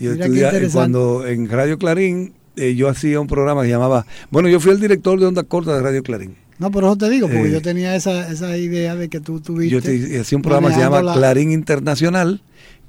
[0.00, 0.72] Yo estudiaba- interesante.
[0.72, 4.80] cuando en Radio Clarín eh, yo hacía un programa que llamaba, bueno, yo fui el
[4.80, 6.36] director de Onda Corta de Radio Clarín.
[6.58, 9.40] No, pero eso te digo, porque Eh, yo tenía esa, esa idea de que tú
[9.40, 9.74] tuviste.
[9.74, 12.42] Yo te- hacía un programa que se llama la- Clarín Internacional,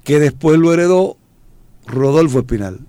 [0.03, 1.17] que después lo heredó
[1.87, 2.79] Rodolfo Espinal.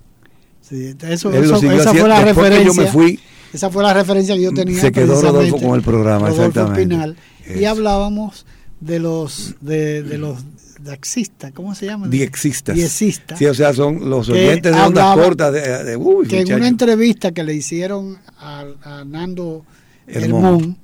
[0.61, 2.65] Sí, eso, eso- esa fue la referencia.
[2.67, 3.19] yo me fui,
[3.53, 4.79] Esa fue la referencia que yo tenía.
[4.79, 6.81] Se quedó Rodolfo con el programa, Rodolfo exactamente.
[6.81, 7.15] Espinal.
[7.59, 8.45] Y hablábamos
[8.81, 10.39] de los de, de los
[10.83, 12.09] taxistas, ¿cómo se llaman?
[12.09, 12.75] diexistas.
[12.75, 13.39] Diexistas.
[13.39, 15.51] Sí, o sea, son los oyentes de Onda hablaba- Corta.
[15.51, 16.57] De, de- uy, que en muchacho.
[16.57, 19.65] una entrevista que le hicieron a, a Nando
[20.07, 20.77] Hermón,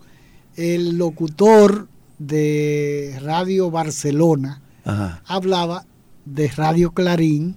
[0.55, 1.87] el locutor
[2.19, 5.21] de Radio Barcelona Ajá.
[5.25, 5.85] hablaba
[6.25, 7.55] de Radio Clarín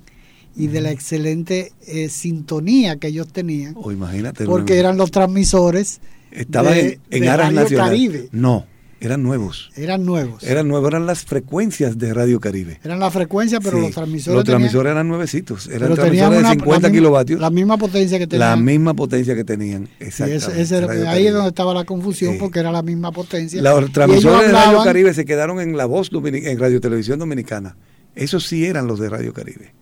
[0.56, 4.44] y de la excelente eh, sintonía que ellos tenían, O imagínate.
[4.46, 6.00] porque eran los transmisores,
[6.30, 7.90] Estaban de- en, en de aras Radio nacionales.
[7.90, 8.28] Caribe.
[8.32, 8.64] No,
[9.00, 9.70] eran nuevos.
[9.76, 10.42] eran nuevos.
[10.42, 12.80] Eran nuevos, eran las frecuencias de Radio Caribe.
[12.82, 15.66] eran la frecuencia, pero Sí, los transmisores, los tenían- transmisores eran nuevecitos.
[15.68, 17.40] Eran transmisores una- de 50 la misma- kilovatios.
[17.40, 18.48] La misma potencia que tenían.
[18.50, 19.88] La misma potencia que tenían.
[20.00, 20.62] Exactamente.
[20.62, 22.38] ese- ese ahí es donde estaba la confusión, Sí.
[22.40, 23.60] porque era la misma potencia.
[23.62, 27.76] Los transmisores de Radio Caribe se quedaron en la voz domini- en Radio Televisión Dominicana.
[28.14, 29.74] Esos sí eran los de Radio Caribe.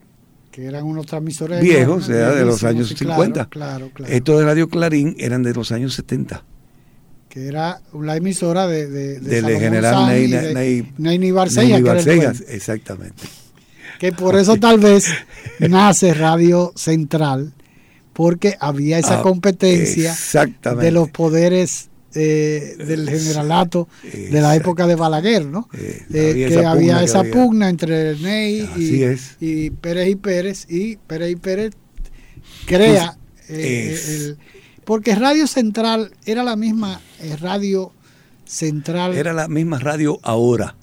[0.50, 3.46] que eran unos transmisores Viejos, enormes, era de los años sí, 50.
[3.46, 4.12] Claro, claro, claro.
[4.12, 6.44] Estos de Radio Clarín eran de los años 70.
[7.34, 12.54] Que era la emisora de, de, de Del general Ney, Ney, Ney Barcella, Ney que
[12.54, 13.24] exactamente.
[13.98, 15.06] que por eso tal vez
[15.58, 17.52] nace Radio Central,
[18.12, 20.14] porque había esa Ah, competencia
[20.80, 25.68] de los poderes eh, del generalato de la época de Balaguer, ¿no?
[25.76, 27.32] Eh, Eh, había que esa había pugna que esa había.
[27.32, 28.70] pugna entre Ney
[29.40, 31.72] y, Pérez y Pérez, y Pérez y Pérez
[32.66, 33.16] crea
[33.48, 34.38] Pues, es- el-
[34.84, 37.92] porque Radio Central era la misma eh, Radio
[38.44, 40.76] Central, Era la misma radio ahora,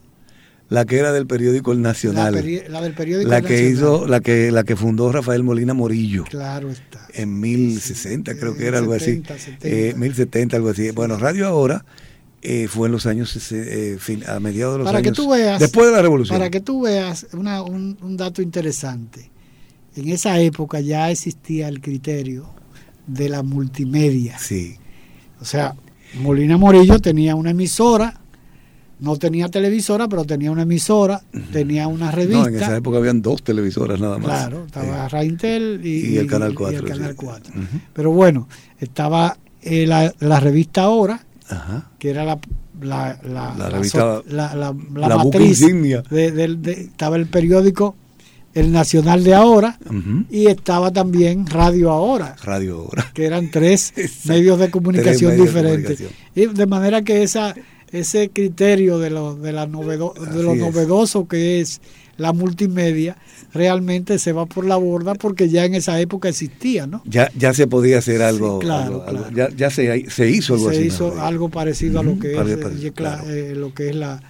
[0.69, 2.33] la que era del periódico El la, Nacional.
[2.33, 3.73] peri- la del periódico La que Nacional.
[3.73, 6.23] hizo, la que, la que fundó Rafael Molina Morillo.
[6.23, 7.07] Claro está.
[7.13, 9.43] en 1060, creo que era algo 70, así.
[9.51, 9.67] 70.
[9.67, 10.91] Eh, 1070, algo así.
[10.91, 11.85] Bueno, Radio Ahora
[12.41, 15.11] eh, fue en los años, eh, fin- a mediados de los Para años.
[15.11, 16.37] que tú veas, Después de la revolución.
[16.39, 19.29] Para que tú veas una- un, un dato interesante.
[19.95, 22.49] En esa época ya existía el criterio
[23.07, 24.37] de la multimedia.
[24.39, 24.75] Sí.
[25.41, 25.75] O sea,
[26.21, 28.19] Molina Morillo tenía una emisora,
[28.99, 31.21] no tenía televisora, pero tenía una emisora,
[31.51, 32.41] tenía una revista.
[32.43, 34.27] No, en esa época habían dos televisoras nada más.
[34.27, 36.79] Claro, estaba Eh, Raintel y, y el Canal y 4.
[36.79, 37.15] el Canal sí.
[37.17, 37.53] 4.
[37.55, 37.65] Ujú.
[37.93, 38.47] Pero bueno,
[38.79, 41.89] estaba eh, la, la revista Ahora, Ajá.
[41.97, 42.39] que era la,
[42.81, 44.73] la, la, La revista- la, la-
[45.17, 46.03] matriz insignia.
[46.09, 47.95] de- del- de- estaba el periódico
[48.53, 49.77] El Nacional de Ahora
[50.29, 53.09] y estaba también Radio Ahora, Radio Ahora.
[53.13, 53.93] que eran tres
[54.25, 55.97] medios de comunicación medios de diferentes.
[55.99, 56.53] comunicación.
[56.53, 57.55] Y de manera que esa
[57.91, 61.81] ese criterio de lo, de la novedo- de lo novedoso que es
[62.17, 63.17] la multimedia
[63.53, 67.01] realmente se va por la borda porque ya en esa época existía, ¿no?
[67.05, 68.59] Ya, ya se podía hacer algo.
[68.59, 69.49] claro, algo- algo- claro.
[69.49, 70.85] Ya, ya se, se hizo algo se así.
[70.87, 71.25] hizo mejor dicho.
[71.25, 73.29] algo parecido a lo que pare- es, pare- cla- claro.
[73.29, 74.21] eh, lo que es la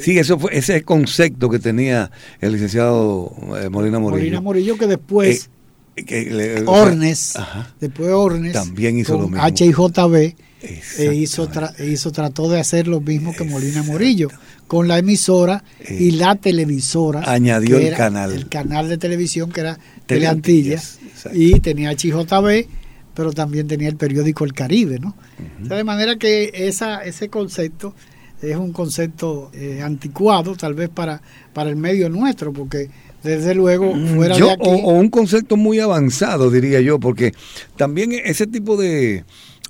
[0.00, 2.10] Sí, eso fue, ese concepto que tenía
[2.40, 4.18] el licenciado eh, Molina Morillo.
[4.20, 5.48] Molina Morillo que después
[5.96, 7.74] Eh, que le- Ornes, Ajá.
[7.80, 9.44] después Ornes También hizo lo mismo.
[9.46, 14.28] HIJB eh, hizo, tra- hizo trató de hacer lo mismo que Molina Morillo
[14.66, 18.32] con la emisora y Eh, la televisora añadió el canal.
[18.32, 20.98] el canal de televisión que era Teleantillas,
[21.32, 22.66] y tenía HIJB
[23.14, 25.16] pero también tenía el periódico El Caribe no
[25.62, 27.94] O sea, de manera que esa ese concepto
[28.42, 31.20] es un concepto eh, anticuado, tal vez para,
[31.52, 32.90] para el medio nuestro, porque
[33.22, 34.62] desde luego Mm, fuera yo- de aquí...
[34.66, 37.32] o, o un concepto muy avanzado, diría yo, porque
[37.76, 39.24] también ese tipo de,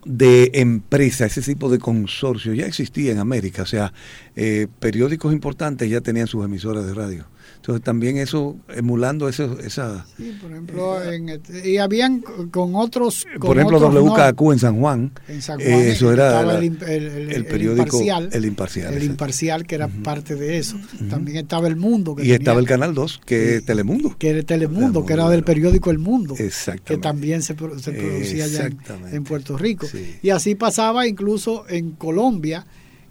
[0.04, 3.62] de empresa, ese tipo de consorcio ya existía en América.
[3.62, 3.92] O sea,
[4.36, 7.24] eh, periódicos importantes ya tenían sus emisoras de radio.
[7.60, 10.06] Entonces también eso, emulando eso, esa...
[10.16, 13.26] Sí, por ejemplo, en este- y habían con otros...
[13.38, 15.12] con por ejemplo, otros no- WKQ en San Juan.
[15.28, 18.94] en San eh, Juan eso era la- el, el- el- el periódico imparcial, El Imparcial.
[18.94, 20.78] el imparcial que era parte de eso.
[21.10, 22.16] También estaba el Mundo.
[22.16, 24.16] Que y estaba el Canal 2, que es Telemundo.
[24.18, 26.96] que era Telemundo, Telemundo, que era del periódico El Mundo, que Exactamente.
[27.06, 28.70] también se, se producía allá
[29.12, 29.86] en, Puerto Rico.
[29.86, 30.16] Sí.
[30.22, 32.64] Y así pasaba incluso en Colombia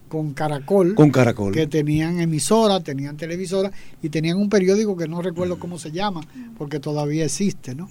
[0.10, 1.53] con Caracol, Con Caracol.
[1.53, 6.22] que tenían emisora, tenían televisora y tenían un periódico que no recuerdo cómo se llama,
[6.57, 7.88] porque todavía existe, ¿no?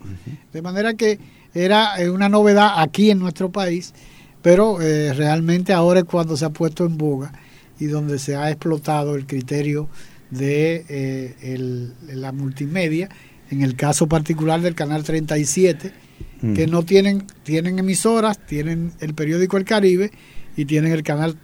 [0.53, 1.19] De manera que
[1.55, 3.95] era eh, una novedad aquí en nuestro país,
[4.43, 7.33] pero eh, realmente ahora es cuando se ha puesto en boga
[7.81, 9.89] y donde se ha explotado el criterio
[10.31, 13.09] de eh, el- la multimedia,
[13.51, 15.93] en el caso particular del canal 37,
[16.41, 16.55] Mm.
[16.55, 20.13] que no tienen, tienen emisoras, tienen el periódico El Caribe
[20.57, 21.37] y tienen el canal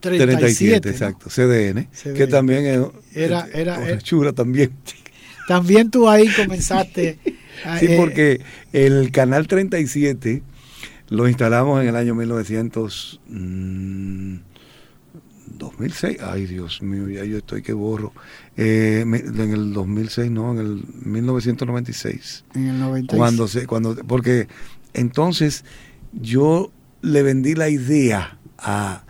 [0.00, 0.80] 37.
[0.80, 0.92] 37, ¿no?
[0.92, 1.28] exacto.
[1.30, 2.14] CDN, CDN.
[2.16, 2.80] que también es...
[3.14, 4.72] Era- era- una era- chura también.
[5.48, 7.18] También tú ahí comenzaste.
[7.64, 8.40] a- Sí, eh, porque
[8.72, 10.42] el canal 37
[11.10, 14.36] lo instalamos en el año 1900, mm,
[15.58, 16.18] 2006.
[16.22, 18.12] Ay, Dios mío, ya yo estoy que borro.
[18.56, 19.14] Eh, en
[19.52, 22.44] el 2006, no, en el 1996.
[22.54, 23.18] en el 96.
[23.18, 24.48] Cuando se, cuando, porque
[24.94, 25.64] entonces
[26.12, 26.72] yo
[27.02, 29.04] le vendí la idea a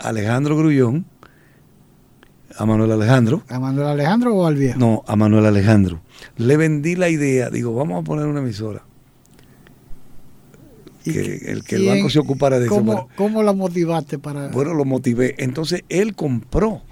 [0.00, 1.04] Alejandro Grullón,
[2.56, 4.78] a Manuel Alejandro, ¿A Manuel Alejandro o al viejo?
[4.78, 6.00] no, a Manuel Alejandro.
[6.36, 8.82] Le vendí la idea, digo, vamos a poner una emisora.
[11.04, 11.20] ¿Y que
[11.50, 13.08] el- que el banco en- se ocupara de eso, ¿cómo, bueno.
[13.16, 14.48] ¿Cómo la motivaste para.?
[14.48, 15.34] Bueno, lo motivé.
[15.38, 16.82] Entonces él compró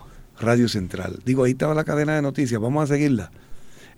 [0.40, 1.20] Radio Central.
[1.26, 3.30] Digo, ahí estaba la cadena de noticias, vamos a seguirla.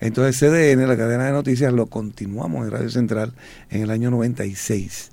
[0.00, 3.34] Entonces CDN, la cadena de noticias, lo continuamos en Radio Central
[3.68, 5.12] en el año 96.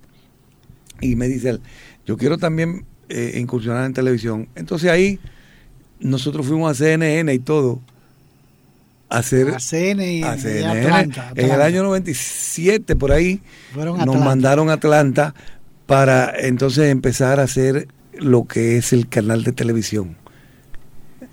[1.01, 1.61] Y me dice él,
[2.05, 4.47] yo quiero también eh, incursionar en televisión.
[4.55, 5.19] Entonces ahí
[5.99, 7.79] nosotros fuimos a CNN y todo.
[9.09, 10.85] A hacer a CN y a CNN.
[10.85, 13.39] Atlanta, En el año 97, por ahí,
[13.75, 15.33] nos mandaron a Atlanta
[15.85, 17.87] para entonces empezar a hacer
[18.19, 20.17] lo que es el canal de televisión.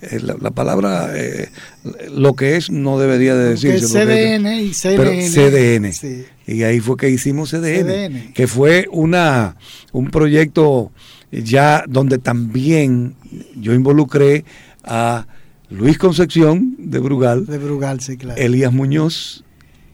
[0.03, 1.49] Eh, La, la palabra, eh,
[2.15, 3.87] lo que es, no debería de decirse.
[3.89, 5.29] CDN y CNN.
[5.31, 5.93] CDN.
[5.93, 6.25] Sí.
[6.47, 8.33] Y ahí fue que hicimos CDN, CDN.
[8.35, 9.57] que fue una
[9.93, 10.93] un proyecto
[11.43, 13.15] ya donde también
[13.57, 14.45] yo involucré
[14.83, 15.27] a
[15.71, 18.41] Luis Concepción de Brugal, De Brugal, sí, claro.
[18.41, 19.45] Elías Muñoz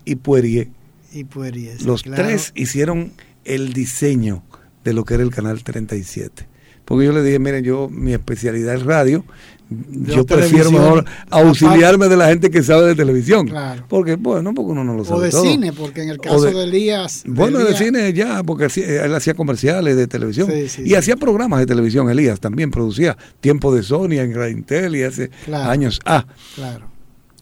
[0.04, 0.68] y Puerie.
[1.12, 1.82] y Pueries.
[1.82, 2.24] Los claro.
[2.24, 3.12] tres hicieron
[3.44, 4.42] el diseño
[4.84, 6.46] de lo que era el canal 37.
[6.84, 9.24] Porque yo le dije, miren, yo mi especialidad es radio,
[9.70, 13.46] yo prefiero mejor auxiliarme de la gente que sabe de televisión.
[13.46, 13.84] Claro.
[13.88, 15.20] Porque, bueno, porque uno no lo sabe.
[15.20, 15.42] O de todo.
[15.42, 17.22] cine, porque en el caso de- de, Elías.
[17.26, 18.66] Bueno, de Elías- cine ya, porque
[19.04, 20.94] él hacía comerciales de televisión Sí, sí, y sí.
[20.96, 25.30] hacía programas de televisión, Elías también producía Tiempo de Sonia en Radio Intel y hace
[25.44, 25.70] Claro.
[25.70, 26.86] años ah, Claro.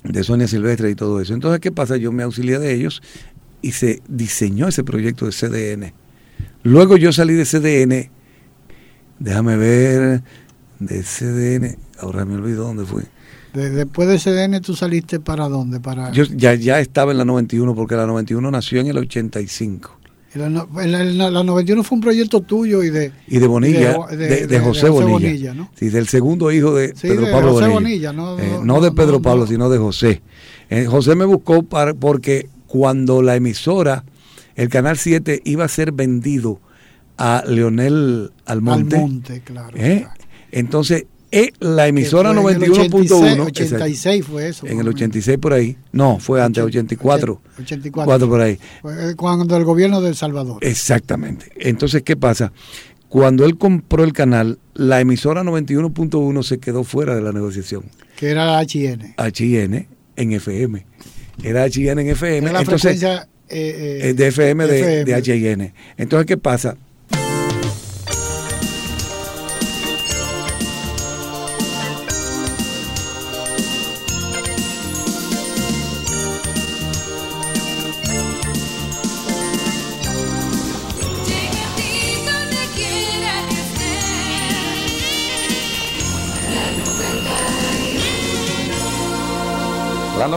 [0.05, 1.33] de Sonia Silvestre y todo eso.
[1.35, 1.97] Entonces, ¿qué pasa?
[1.97, 3.01] Yo me auxilié de ellos
[3.62, 5.95] y se diseñó ese proyecto de CDN.
[6.62, 8.11] Luego yo salí de CDN,
[9.18, 10.22] déjame ver,
[10.79, 13.03] de CDN, ahora me olvido dónde fue.
[13.55, 15.80] De- después de CDN, ¿tú saliste para dónde?
[15.80, 19.96] Para, Yo ya, ya estaba en la 91 porque la 91 nació en el 85.
[20.34, 23.11] en la, no- en la- en la- la 91 fue un proyecto tuyo y de.
[23.26, 25.28] Y de Bonilla, de- de, de- de José, José Bonilla.
[25.30, 25.70] Bonilla, ¿no?
[25.74, 28.12] Sí, del segundo hijo de Sí, Pedro Pablo José Bonilla.
[28.12, 29.46] Bonilla, no- Eh, no- no de Pedro Pablo, no.
[29.51, 30.20] sino de José.
[30.68, 34.05] Eh, José me buscó para, porque cuando la emisora,
[34.55, 36.61] el Canal 7, iba a ser vendido
[37.16, 39.76] a Leonel Almonte, Almonte, claro.
[39.76, 40.01] ¿eh?
[40.05, 40.14] claro.
[40.53, 44.66] entonces eh, la emisora fue en el 91.1, 86, 86 fue eso.
[44.66, 44.95] en el o menos.
[44.95, 48.05] 86 por ahí, no, fue antes, 84, 84.
[48.05, 48.59] 4 por ahí.
[48.85, 50.59] Eh, Cuando el gobierno de El Salvador.
[50.62, 51.53] Exactamente.
[51.57, 52.53] Entonces, ¿qué pasa?
[53.09, 57.85] Cuando él compró el canal, la emisora 91.1 se quedó fuera de la negociación.
[58.16, 59.14] que era la HN.
[59.35, 60.87] HIN en FM.
[61.43, 62.39] Era HIN en FM.
[62.39, 65.22] Era la Entonces, frecuencia eh, eh, eh, de FM de, FM.
[65.22, 65.72] de HIN.
[65.97, 66.76] Entonces, ¿qué pasa?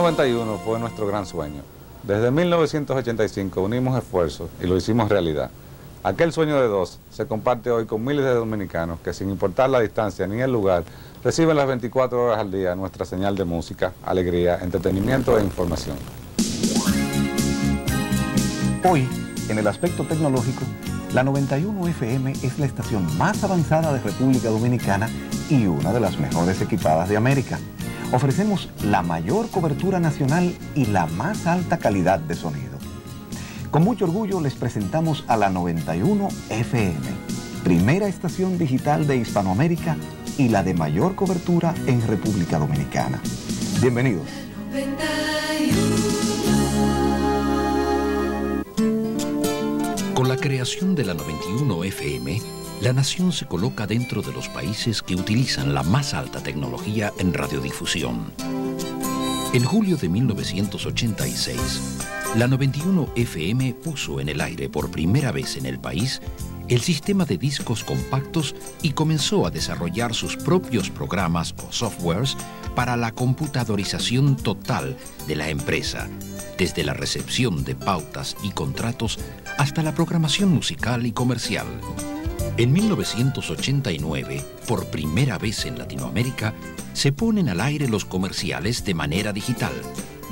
[0.02, 1.62] 91 fue nuestro gran sueño.
[2.02, 5.48] Desde 1985 unimos esfuerzos y lo hicimos realidad.
[6.02, 9.78] Aquel sueño de dos se comparte hoy con miles de dominicanos que sin importar la
[9.78, 10.82] distancia ni el lugar,
[11.22, 15.96] reciben las 24 horas al día nuestra señal de música, alegría, entretenimiento e información.
[18.82, 19.08] Hoy,
[19.48, 20.62] en el aspecto tecnológico,
[21.14, 25.08] la 91 FM es la estación más avanzada de República Dominicana
[25.48, 27.60] y una de las mejores equipadas de América.
[28.12, 32.78] Ofrecemos la mayor cobertura nacional y la más alta calidad de sonido.
[33.70, 37.00] Con mucho orgullo les presentamos a la 91 FM,
[37.64, 39.96] primera estación digital de Hispanoamérica
[40.36, 43.18] y la de mayor cobertura en República Dominicana.
[43.80, 44.26] Bienvenidos.
[50.12, 55.02] Con la creación de la 91 FM, la nación se coloca dentro de los países
[55.02, 58.32] que utilizan la más alta tecnología en radiodifusión.
[59.52, 62.00] En julio de 1986,
[62.34, 66.20] la 91 FM puso en el aire por primera vez en el país
[66.68, 72.36] el sistema de discos compactos y comenzó a desarrollar sus propios programas o softwares
[72.74, 74.96] para la computadorización total
[75.28, 76.08] de la empresa,
[76.58, 79.20] desde la recepción de pautas y contratos
[79.56, 81.66] hasta la programación musical y comercial.
[82.58, 86.52] En 1989, por primera vez en Latinoamérica,
[86.92, 89.72] se ponen al aire los comerciales de manera digital,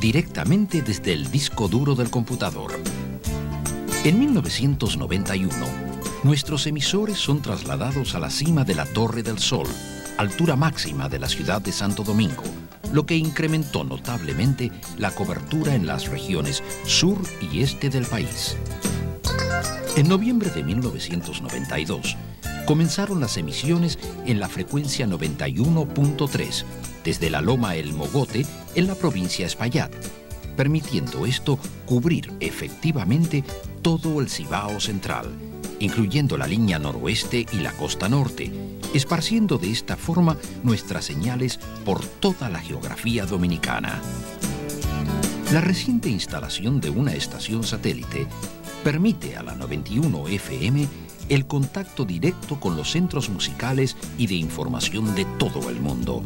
[0.01, 2.73] directamente desde el disco duro del computador.
[4.05, 5.51] En 1991,
[6.23, 9.67] nuestros emisores son trasladados a la cima de la Torre del Sol,
[10.19, 12.43] altura máxima de la ciudad de Santo Domingo,
[12.93, 17.19] lo que incrementó notablemente la cobertura en las regiones sur
[17.53, 18.57] y este del país.
[19.97, 22.17] En noviembre de 1992,
[22.67, 26.65] comenzaron las emisiones en la frecuencia 91.3
[27.05, 29.93] desde la Loma El Mogote en la provincia Espaillat,
[30.57, 33.43] permitiendo esto cubrir efectivamente
[33.83, 35.27] todo el Cibao Central,
[35.81, 38.53] incluyendo la línea noroeste y la costa norte,
[38.95, 44.01] esparciendo de esta forma nuestras señales por toda la geografía dominicana.
[45.53, 48.29] La reciente instalación de una estación satélite
[48.85, 50.87] permite a la 91 FM
[51.29, 56.23] el contacto directo con los centros musicales y de información de todo el mundo.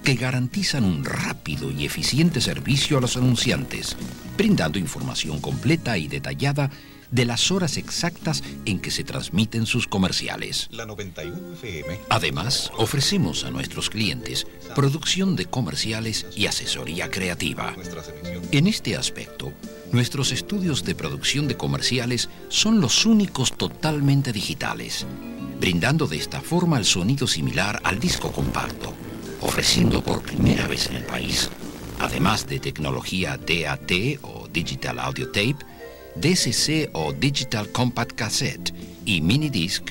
[0.04, 3.98] que garantizan un rápido y eficiente servicio a los anunciantes,
[4.38, 6.70] brindando información completa y detallada
[7.12, 10.68] de las horas exactas en que se transmiten sus comerciales.
[10.72, 12.02] La 91 FM.
[12.10, 17.76] Además, ofrecemos a nuestros clientes producción de comerciales y asesoría creativa.
[18.52, 19.54] En este aspecto,
[19.92, 25.06] nuestros estudios de producción de comerciales son los únicos totalmente digitales,
[25.60, 28.94] brindando de esta forma el sonido similar al disco compacto,
[29.42, 31.50] ofreciendo por primera vez en el país,
[32.00, 33.92] además de tecnología DAT
[34.22, 35.58] o Digital Audio Tape,
[36.16, 38.74] DCC o Digital Compact Cassette
[39.06, 39.84] y Mini Disc,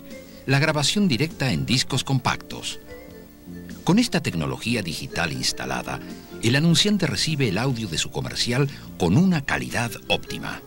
[0.46, 2.80] la grabación directa en discos compactos.
[3.84, 6.00] Con esta tecnología digital instalada,
[6.42, 8.68] el anunciante recibe el audio de su comercial
[8.98, 10.62] con una calidad óptima.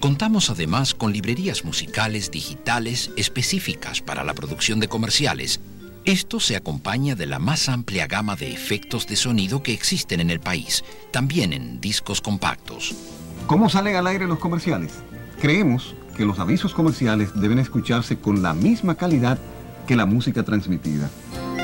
[0.00, 5.60] Contamos además con librerías musicales digitales específicas para la producción de comerciales.
[6.04, 10.30] Esto se acompaña de la más amplia gama de efectos de sonido que existen en
[10.30, 12.96] el país, también en discos compactos.
[13.46, 14.92] ¿Cómo salen al aire los comerciales?
[15.40, 19.38] Creemos que los avisos comerciales deben escucharse con la misma calidad
[19.86, 21.10] que la música transmitida.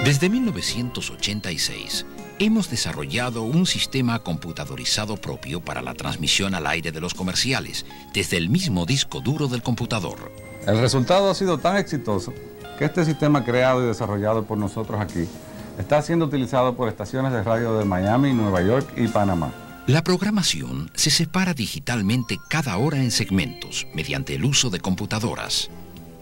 [0.05, 2.05] Desde 1986,
[2.41, 8.37] hemos desarrollado un sistema computadorizado propio para la transmisión al aire de los comerciales, desde
[8.37, 10.33] el mismo disco duro del computador.
[10.67, 12.35] El resultado ha sido tan exitoso
[12.79, 15.27] que este sistema creado y desarrollado por nosotros aquí
[15.79, 19.53] está siendo utilizado por estaciones de radio de Miami, Nueva York y Panamá.
[19.89, 25.71] La programación se separa digitalmente cada hora en segmentos mediante el uso de computadoras.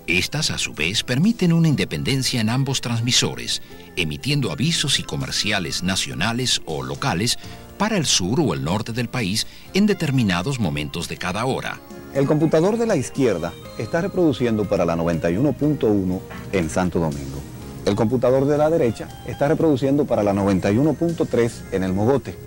[0.06, 3.62] Estas, a su vez, permiten una independencia en ambos transmisores,
[3.96, 7.40] emitiendo avisos y comerciales nacionales o locales
[7.76, 11.80] para el sur o el norte del país en determinados momentos de cada hora.
[12.14, 16.20] El computador de la izquierda está reproduciendo para la 91.1
[16.52, 17.42] en Santo Domingo.
[17.84, 22.45] El computador de la derecha está reproduciendo para la 91.3 en el Mogote.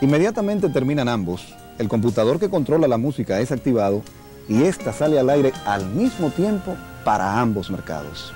[0.00, 4.02] Inmediatamente terminan ambos, el computador que controla la música es activado
[4.48, 8.32] y esta sale al aire al mismo tiempo para ambos mercados.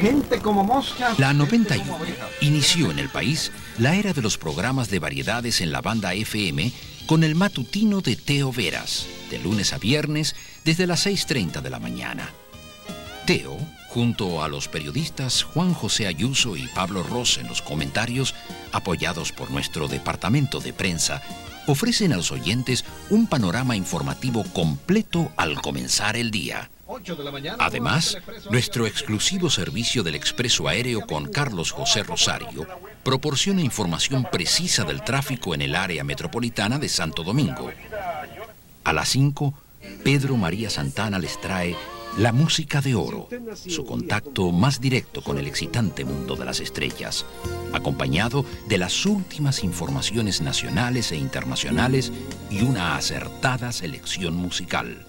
[0.00, 1.18] Gente como moscas.
[1.18, 1.84] La 91
[2.40, 6.72] inició en el país la era de los programas de variedades en la banda FM
[7.06, 10.34] con el matutino de Teo Veras, de lunes a viernes
[10.64, 12.30] desde las 6.30 de la mañana.
[13.26, 18.34] Teo, junto a los periodistas Juan José Ayuso y Pablo Ross en los comentarios,
[18.72, 21.20] apoyados por nuestro departamento de prensa,
[21.66, 26.70] ofrecen a los oyentes un panorama informativo completo al comenzar el día.
[27.58, 28.18] Además,
[28.50, 32.66] nuestro exclusivo servicio del expreso aéreo con Carlos José Rosario
[33.02, 37.70] proporciona información precisa del tráfico en el área metropolitana de Santo Domingo.
[38.84, 39.54] A las 5,
[40.02, 41.76] Pedro María Santana les trae
[42.18, 47.24] La Música de Oro, su contacto más directo con el excitante mundo de las estrellas,
[47.72, 52.12] acompañado de las últimas informaciones nacionales e internacionales
[52.50, 55.06] y una acertada selección musical.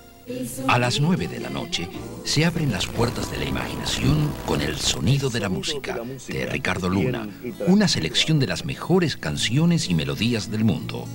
[0.67, 1.89] A las 9 de la noche
[2.23, 6.89] se abren las puertas de la imaginación con el sonido de la música de Ricardo
[6.89, 7.27] Luna,
[7.67, 11.07] una selección de las mejores canciones y melodías del mundo.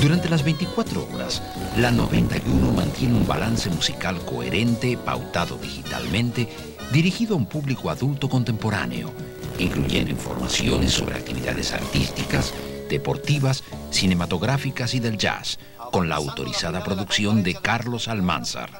[0.00, 1.42] Durante las 24 horas,
[1.76, 6.48] la 91 mantiene un balance musical coherente, pautado digitalmente,
[6.92, 9.12] dirigido a un público adulto contemporáneo,
[9.58, 12.54] incluyendo informaciones sobre actividades artísticas,
[12.88, 15.58] deportivas, cinematográficas y del jazz,
[15.90, 18.70] con la autorizada producción de Carlos Almanzar.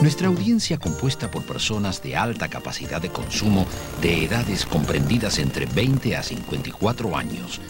[0.00, 3.66] Nuestra audiencia compuesta por personas de alta capacidad de consumo
[4.00, 7.60] de edades comprendidas entre 20 a 54 años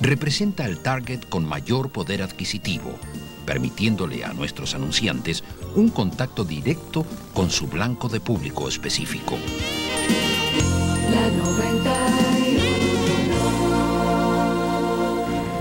[0.00, 2.98] representa el target con mayor poder adquisitivo,
[3.46, 9.38] permitiéndole a nuestros anunciantes un contacto directo con su blanco de público específico.
[11.10, 12.03] La 91.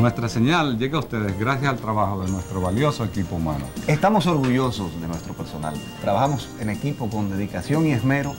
[0.04, 3.64] Nuestra señal llega a ustedes gracias al trabajo de nuestro valioso equipo humano.
[3.88, 5.76] Estamos orgullosos de nuestro personal.
[6.02, 8.36] Trabajamos en equipo con dedicación y esmero,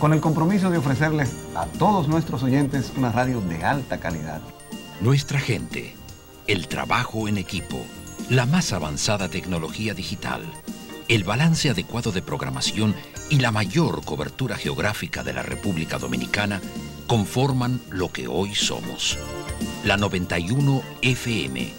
[0.00, 4.40] con el compromiso de ofrecerles a todos nuestros oyentes una radio de alta calidad.
[5.00, 5.94] Nuestra gente,
[6.48, 7.86] el trabajo en equipo,
[8.28, 10.42] la más avanzada tecnología digital,
[11.06, 12.96] el balance adecuado de programación
[13.30, 16.60] y la mayor cobertura geográfica de la República Dominicana
[17.06, 19.18] conforman lo que hoy somos.
[19.84, 21.72] La 91 FM,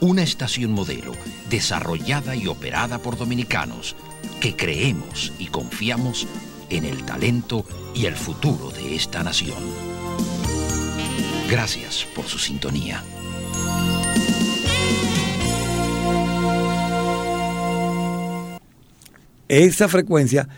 [0.00, 1.12] una estación modelo
[1.48, 3.96] desarrollada y operada por dominicanos
[4.40, 6.26] que creemos y confiamos
[6.70, 7.64] en el talento
[7.94, 9.58] y el futuro de esta nación.
[11.48, 13.04] Gracias por su sintonía.
[19.46, 20.48] Esa frecuencia,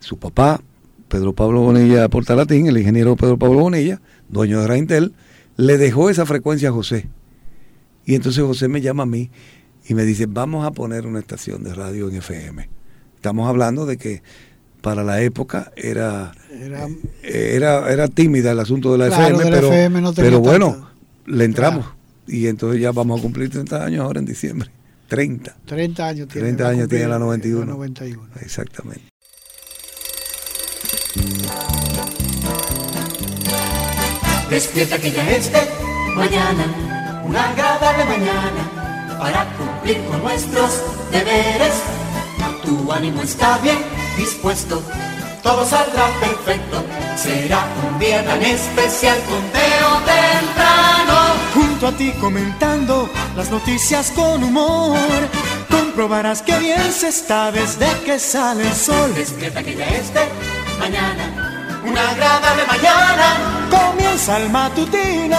[0.00, 0.60] su papá,
[1.08, 5.12] Pedro Pablo Bonilla Portalatín, el ingeniero Pedro Pablo Bonilla, dueño de Raintel,
[5.56, 7.08] le dejó esa frecuencia a José.
[8.06, 9.30] Y entonces José me llama a mí
[9.86, 12.68] y me dice, vamos a poner una estación de radio en FM.
[13.16, 14.22] Estamos hablando de que
[14.80, 16.88] para la época era, Era-
[17.22, 20.30] era, era tímida el asunto de la Claro, FM, de la pero, FM no tenía
[20.30, 20.90] pero bueno,
[21.26, 21.86] le entramos.
[22.26, 24.70] Y entonces ya vamos a cumplir 30 años ahora en diciembre.
[25.08, 25.56] 30.
[25.66, 26.46] 30 años tiene.
[26.48, 27.66] 30 va a años tiene la el 91.
[27.72, 28.22] 91.
[28.40, 29.02] Exactamente.
[34.50, 35.60] Despierta que ya es de
[36.14, 36.64] mañana,
[37.24, 41.74] una agradable mañana, para cumplir con nuestros deberes.
[42.64, 43.78] Tu ánimo está bien
[44.16, 44.82] dispuesto,
[45.42, 46.84] todo saldrá perfecto.
[47.16, 51.34] Será un día tan especial, conteo temprano.
[51.54, 54.98] Junto a ti comentando las noticias con humor.
[55.70, 59.14] Comprobarás que bien se está desde que sale el sol.
[59.14, 60.53] Despierta que ya es de
[60.84, 61.24] mañana,
[61.82, 63.26] una agradable mañana.
[63.70, 65.38] Comienza el matutino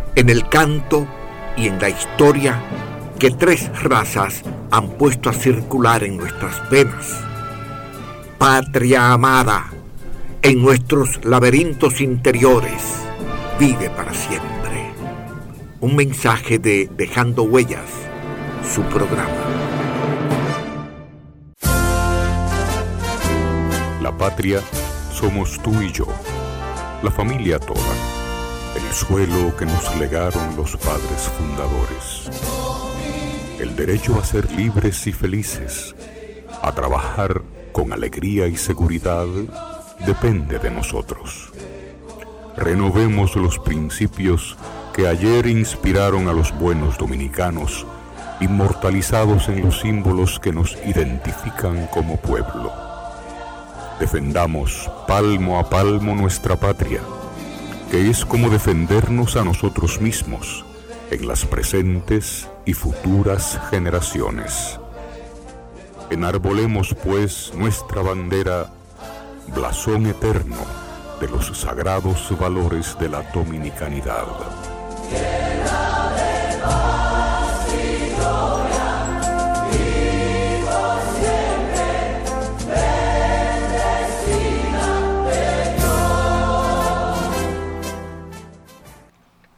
[0.15, 1.07] en el canto
[1.57, 2.61] y en la historia
[3.19, 4.41] que tres razas
[4.71, 7.19] han puesto a circular en nuestras venas.
[8.37, 9.71] Patria amada,
[10.41, 12.81] en nuestros laberintos interiores,
[13.59, 14.91] vive para siempre.
[15.81, 17.89] Un mensaje de Dejando Huellas,
[18.73, 19.27] su programa.
[24.01, 24.61] La patria
[25.13, 26.07] somos tú y yo,
[27.03, 27.79] la familia toda,
[28.91, 32.29] el suelo que nos legaron los padres fundadores,
[33.57, 35.95] el derecho a ser libres y felices,
[36.61, 39.27] a trabajar con alegría y seguridad,
[40.05, 41.53] depende de nosotros.
[42.57, 44.57] Renovemos los principios
[44.93, 47.85] que ayer inspiraron a los buenos dominicanos,
[48.41, 52.73] inmortalizados en los símbolos que nos identifican como pueblo.
[54.01, 56.99] Defendamos palmo a palmo nuestra patria,
[57.91, 60.63] que es como defendernos a nosotros mismos
[61.09, 64.79] en las presentes y futuras generaciones.
[66.09, 68.71] Enarbolemos pues nuestra bandera,
[69.53, 70.55] blasón eterno
[71.19, 74.25] de los sagrados valores de la dominicanidad.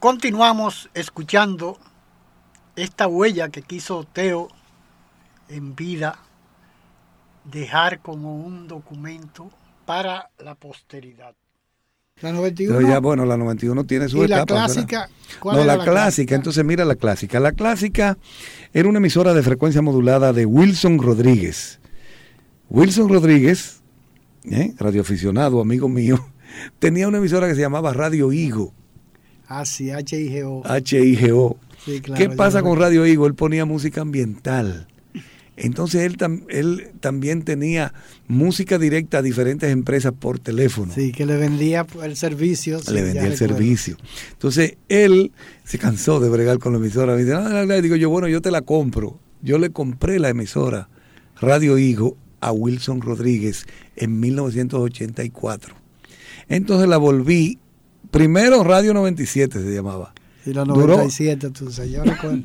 [0.04, 1.78] Continuamos escuchando
[2.76, 4.48] esta huella que quiso Teo
[5.48, 6.18] en vida
[7.50, 9.48] dejar como un documento
[9.86, 11.34] para la posteridad.
[12.20, 12.76] La 91.
[12.76, 15.08] Pero ya, bueno, la 91 tiene su ¿Y la clásica?
[15.40, 16.34] ¿Cuál No, era la, la clásica, clásica?
[16.34, 17.40] entonces mira la clásica.
[17.40, 18.18] La clásica
[18.74, 21.80] era una emisora de frecuencia modulada de Wilson Rodríguez.
[22.68, 23.80] Wilson Rodríguez,
[24.44, 24.74] ¿eh?
[24.76, 26.28] radioaficionado, amigo mío,
[26.78, 28.74] tenía una emisora que se llamaba Radio Higo,
[29.48, 30.62] Ah, sí, H-I-G-O.
[30.66, 31.56] H-I-G-O.
[31.84, 33.26] Sí, claro, ¿Qué pasa con Radio Higo?
[33.26, 34.86] Él ponía música ambiental.
[35.56, 37.92] Entonces él, tam- él también tenía
[38.26, 40.92] música directa a diferentes empresas por teléfono.
[40.92, 42.80] Sí, que le vendía el servicio.
[42.90, 43.56] le vendía el recuerdo.
[43.56, 43.96] servicio.
[44.32, 45.30] Entonces él
[45.64, 47.14] se cansó de bregar con la emisora.
[47.14, 49.20] Me dice, digo yo, bueno, yo te la compro.
[49.42, 50.88] Yo le compré la emisora
[51.40, 55.74] Radio Higo a Wilson Rodríguez en 1984.
[56.48, 57.58] Entonces la volví,
[58.18, 60.14] primero Radio 97 se llamaba.
[60.44, 62.42] Sí, la Duró- 97, tú sabes, yo recuerdo.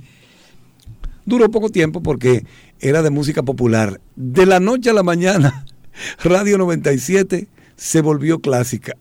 [1.25, 2.45] Duró poco tiempo porque
[2.79, 4.01] era de música popular.
[4.15, 5.65] De la noche a la mañana,
[6.23, 8.93] Radio 97 se volvió clásica.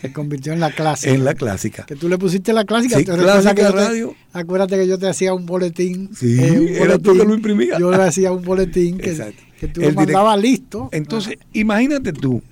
[0.00, 1.12] Se convirtió en la clásica.
[1.12, 1.84] En la clásica.
[1.86, 2.98] Que tú le pusiste la clásica.
[2.98, 4.14] Sí, ¿te recuerdas clásica que te- radio.
[4.32, 6.10] acuérdate que yo te hacía un boletín.
[6.14, 7.78] Sí, eh, un era tú que lo imprimías.
[7.78, 9.16] Yo le hacía un boletín que,
[9.60, 10.88] que tú El lo mandabas listo.
[10.92, 12.42] Entonces, imagínate tú,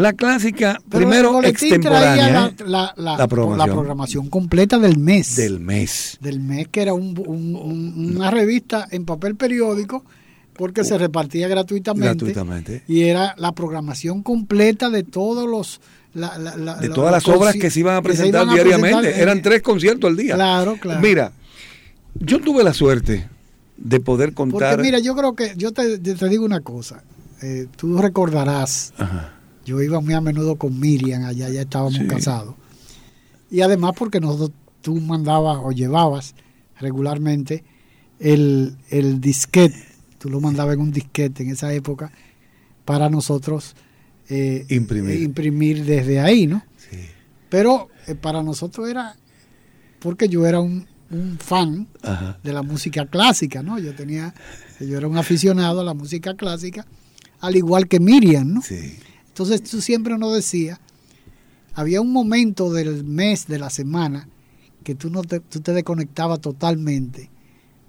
[0.00, 2.92] la clásica, Pero primero extemporánea, la, ¿eh?
[2.96, 3.58] la- programación.
[3.68, 5.36] la programación completa del mes.
[5.36, 6.18] del mes.
[6.20, 10.04] del mes, que era un- un- un- una revista en papel periódico,
[10.54, 12.06] porque se repartía gratuitamente.
[12.08, 12.82] Gratuitamente.
[12.86, 15.80] Y era la programación completa de todos los.
[16.12, 18.98] la- la- la- De todas las obras que se iban a presentar iban a diariamente.
[18.98, 20.34] presentar Eran tres conciertos al día.
[20.34, 21.00] Claro, claro.
[21.00, 21.30] Mira,
[22.18, 23.28] yo tuve la suerte
[23.76, 24.70] de poder contar.
[24.74, 27.04] Porque mira, yo creo que, yo te, te digo una cosa,
[27.42, 29.34] eh, tú recordarás, Ajá.
[29.64, 32.06] Yo iba muy a menudo con Miriam, allá ya estábamos Sí.
[32.06, 32.54] casados.
[33.50, 34.50] Y además porque nosotros,
[34.80, 36.34] tú mandabas o llevabas
[36.78, 37.64] regularmente
[38.18, 39.84] el, el disquete,
[40.18, 42.10] tú lo mandabas en un disquete en esa época,
[42.84, 43.74] para nosotros
[44.28, 45.10] eh, Imprimir.
[45.16, 46.62] eh, imprimir desde ahí, ¿no?
[46.76, 46.98] Sí.
[47.48, 49.16] Pero eh, para nosotros era,
[49.98, 52.38] porque yo era un, un fan Ajá.
[52.42, 53.78] de la música clásica, ¿no?
[53.78, 54.32] Yo tenía,
[54.80, 56.86] yo era un aficionado a la música clásica,
[57.40, 58.62] al igual que Miriam, ¿no?
[58.62, 58.96] Sí.
[59.30, 60.78] Entonces tú siempre nos decías,
[61.74, 64.28] había un momento del mes, de la semana,
[64.84, 67.30] que tú, no te, tú te desconectabas totalmente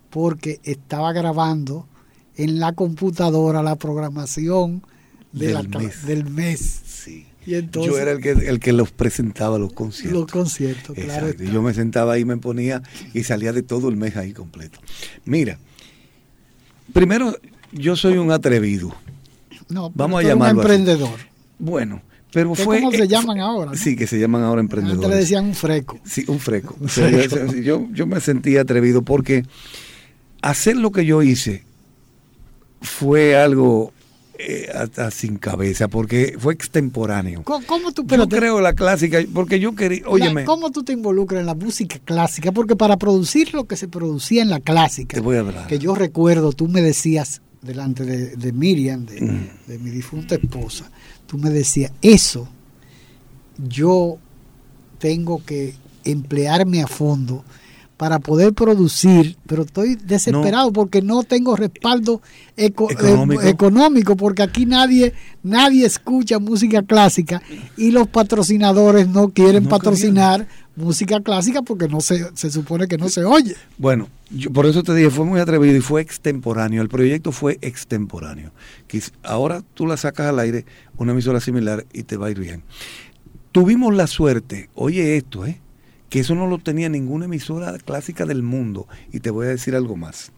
[0.10, 1.88] porque estaba grabando
[2.36, 4.84] en la computadora la programación
[5.32, 6.06] de Del la mes.
[6.06, 6.82] del mes.
[6.86, 7.26] Sí.
[7.46, 10.22] Y entonces yo era el que, el que los presentaba los conciertos.
[10.22, 11.32] los conciertos, claro.
[11.34, 14.80] Yo me sentaba ahí, me ponía y salía de todo el mes ahí completo.
[15.26, 15.58] Mira,
[16.94, 17.36] primero,
[17.72, 18.94] yo soy un atrevido.
[19.70, 21.02] No, Vamos a eres un llamarlo así.
[21.62, 22.02] Bueno,
[22.34, 23.72] Pero ¿Qué- fue, ¿Cómo se eh, llaman ahora?
[23.72, 23.78] no?
[23.78, 25.10] Sí, que se llaman ahora Antes emprendedores.
[25.10, 26.00] le decían un freco.
[26.06, 26.78] Sí, un freco.
[26.80, 29.44] Un O sea, yo- yo, yo me sentí atrevido porque
[30.42, 31.66] hacer lo que yo hice
[32.82, 33.92] fue algo
[34.40, 37.44] eh, hasta sin cabeza, porque fue extemporáneo.
[37.44, 40.84] ¿Cómo, cómo tú, Yo espérate, creo la clásica, porque yo quería, la- óyeme, ¿cómo tú
[40.84, 42.52] te involucras en la música clásica?
[42.52, 45.68] Porque para producir lo que se producía en la clásica, te voy a hablar.
[45.68, 49.48] que yo recuerdo, tú me decías delante de, de Miriam, de, Mm.
[49.68, 50.90] de mi difunta esposa,
[51.32, 52.46] tú me decías, eso
[53.58, 54.18] yo
[55.00, 57.46] tengo que emplearme a fondo
[58.02, 62.20] para poder producir, pero estoy desesperado porque no tengo respaldo
[62.58, 63.44] eco- eh, Económico.
[63.44, 65.14] económico, porque aquí nadie
[65.44, 67.44] nadie escucha música clásica
[67.78, 72.98] y los patrocinadores no quieren No patrocinar música clásica porque no se, se supone que
[72.98, 73.56] no se oye.
[73.78, 76.82] Bueno, yo por eso te dije, fue muy atrevido y fue extemporáneo.
[76.82, 78.52] El proyecto fue extemporáneo.
[79.22, 80.66] Ahora tú la sacas al aire,
[80.98, 82.64] una emisora similar, y te va a ir bien.
[83.52, 85.62] Tuvimos la suerte, oye esto, ¿eh?
[86.12, 88.88] Que eso no lo tenía ninguna emisora clásica del mundo.
[89.12, 90.32] Y te voy a decir algo más.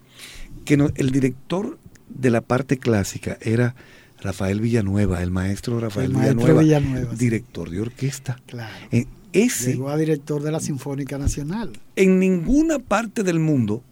[0.66, 1.78] Que no- el director
[2.10, 3.76] de la parte clásica era
[4.22, 8.40] Rafael Villanueva, el maestro Rafael El maestro Villanueva, Villanueva, director de orquesta.
[8.45, 8.72] Claro.
[8.91, 11.72] Eh, ese, Llegó a director de la Sinfónica Nacional.
[11.95, 13.84] en ninguna parte del mundo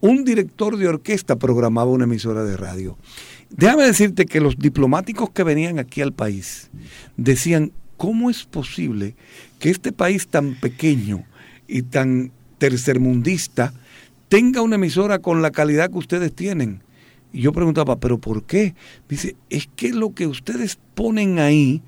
[0.00, 2.98] un director de orquesta programaba una emisora de radio.
[3.50, 6.70] Déjame decirte que los diplomáticos que venían aquí al país
[7.16, 9.14] decían, ¿cómo es posible
[9.62, 11.22] que este país tan pequeño
[11.68, 13.72] y tan tercermundista
[14.28, 16.82] tenga una emisora con la calidad que ustedes tienen?
[17.32, 18.74] Y yo preguntaba, ¿pero por qué?
[19.08, 21.80] Dice, es que lo que ustedes ponen ahí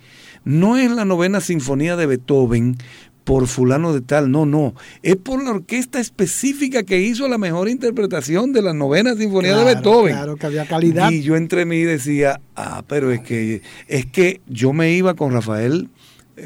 [0.44, 2.76] no es la novena sinfonía de Beethoven
[3.24, 7.68] por fulano de tal, no, no, es por la orquesta específica que hizo la mejor
[7.68, 10.14] interpretación de la novena sinfonía de Beethoven.
[10.14, 11.10] Claro, que había calidad.
[11.10, 15.32] Y yo entre mí decía, ah, pero es que es que yo me iba con
[15.32, 15.88] Rafael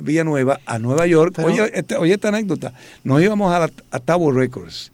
[0.02, 1.32] Villanueva a Nueva York.
[1.36, 2.72] Pero- oye, este- oye esta anécdota.
[3.04, 4.92] Nos íbamos a, la- a Tower Records.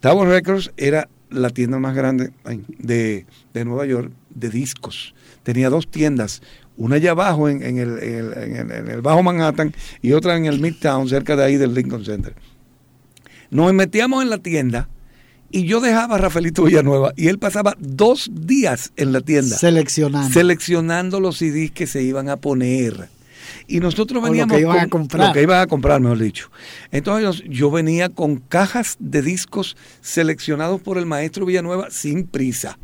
[0.00, 2.30] Tower Records era la tienda más grande
[2.78, 3.24] de,
[3.54, 5.14] de Nueva York de discos.
[5.42, 6.42] Tenía dos tiendas,
[6.76, 10.12] una allá abajo en, en el, en el- en el- en el Bajo Manhattan y
[10.12, 12.34] otra en el Midtown, cerca de ahí del Lincoln Center.
[13.50, 14.88] Nos metíamos en la tienda
[15.50, 20.32] y yo dejaba a Rafaelito Villanueva y él pasaba dos días en la tienda Seleccionando.
[20.32, 23.08] seleccionando los CDs que se iban a poner.
[23.66, 25.28] Y nosotros O lo veníamos que iban a comprar.
[25.28, 26.50] Lo que iban a comprar, mejor dicho.
[26.90, 32.78] Entonces yo venía con cajas de discos seleccionados por el maestro Villanueva sin prisa.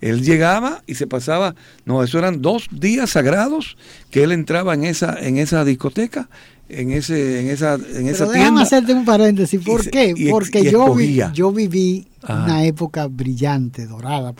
[0.00, 1.54] Él llegaba y se pasaba,
[1.84, 3.76] no, eso eran dos días sagrados
[4.10, 6.30] que él entraba en esa, en esa discoteca,
[6.70, 8.62] en ese, en esa, en esa Pero déjame tienda.
[8.62, 9.60] hacerte un paréntesis.
[9.62, 10.14] ¿Por qué?
[10.16, 12.44] y Porque y yo, vi- yo viví Ajá.
[12.44, 14.32] una época brillante, dorada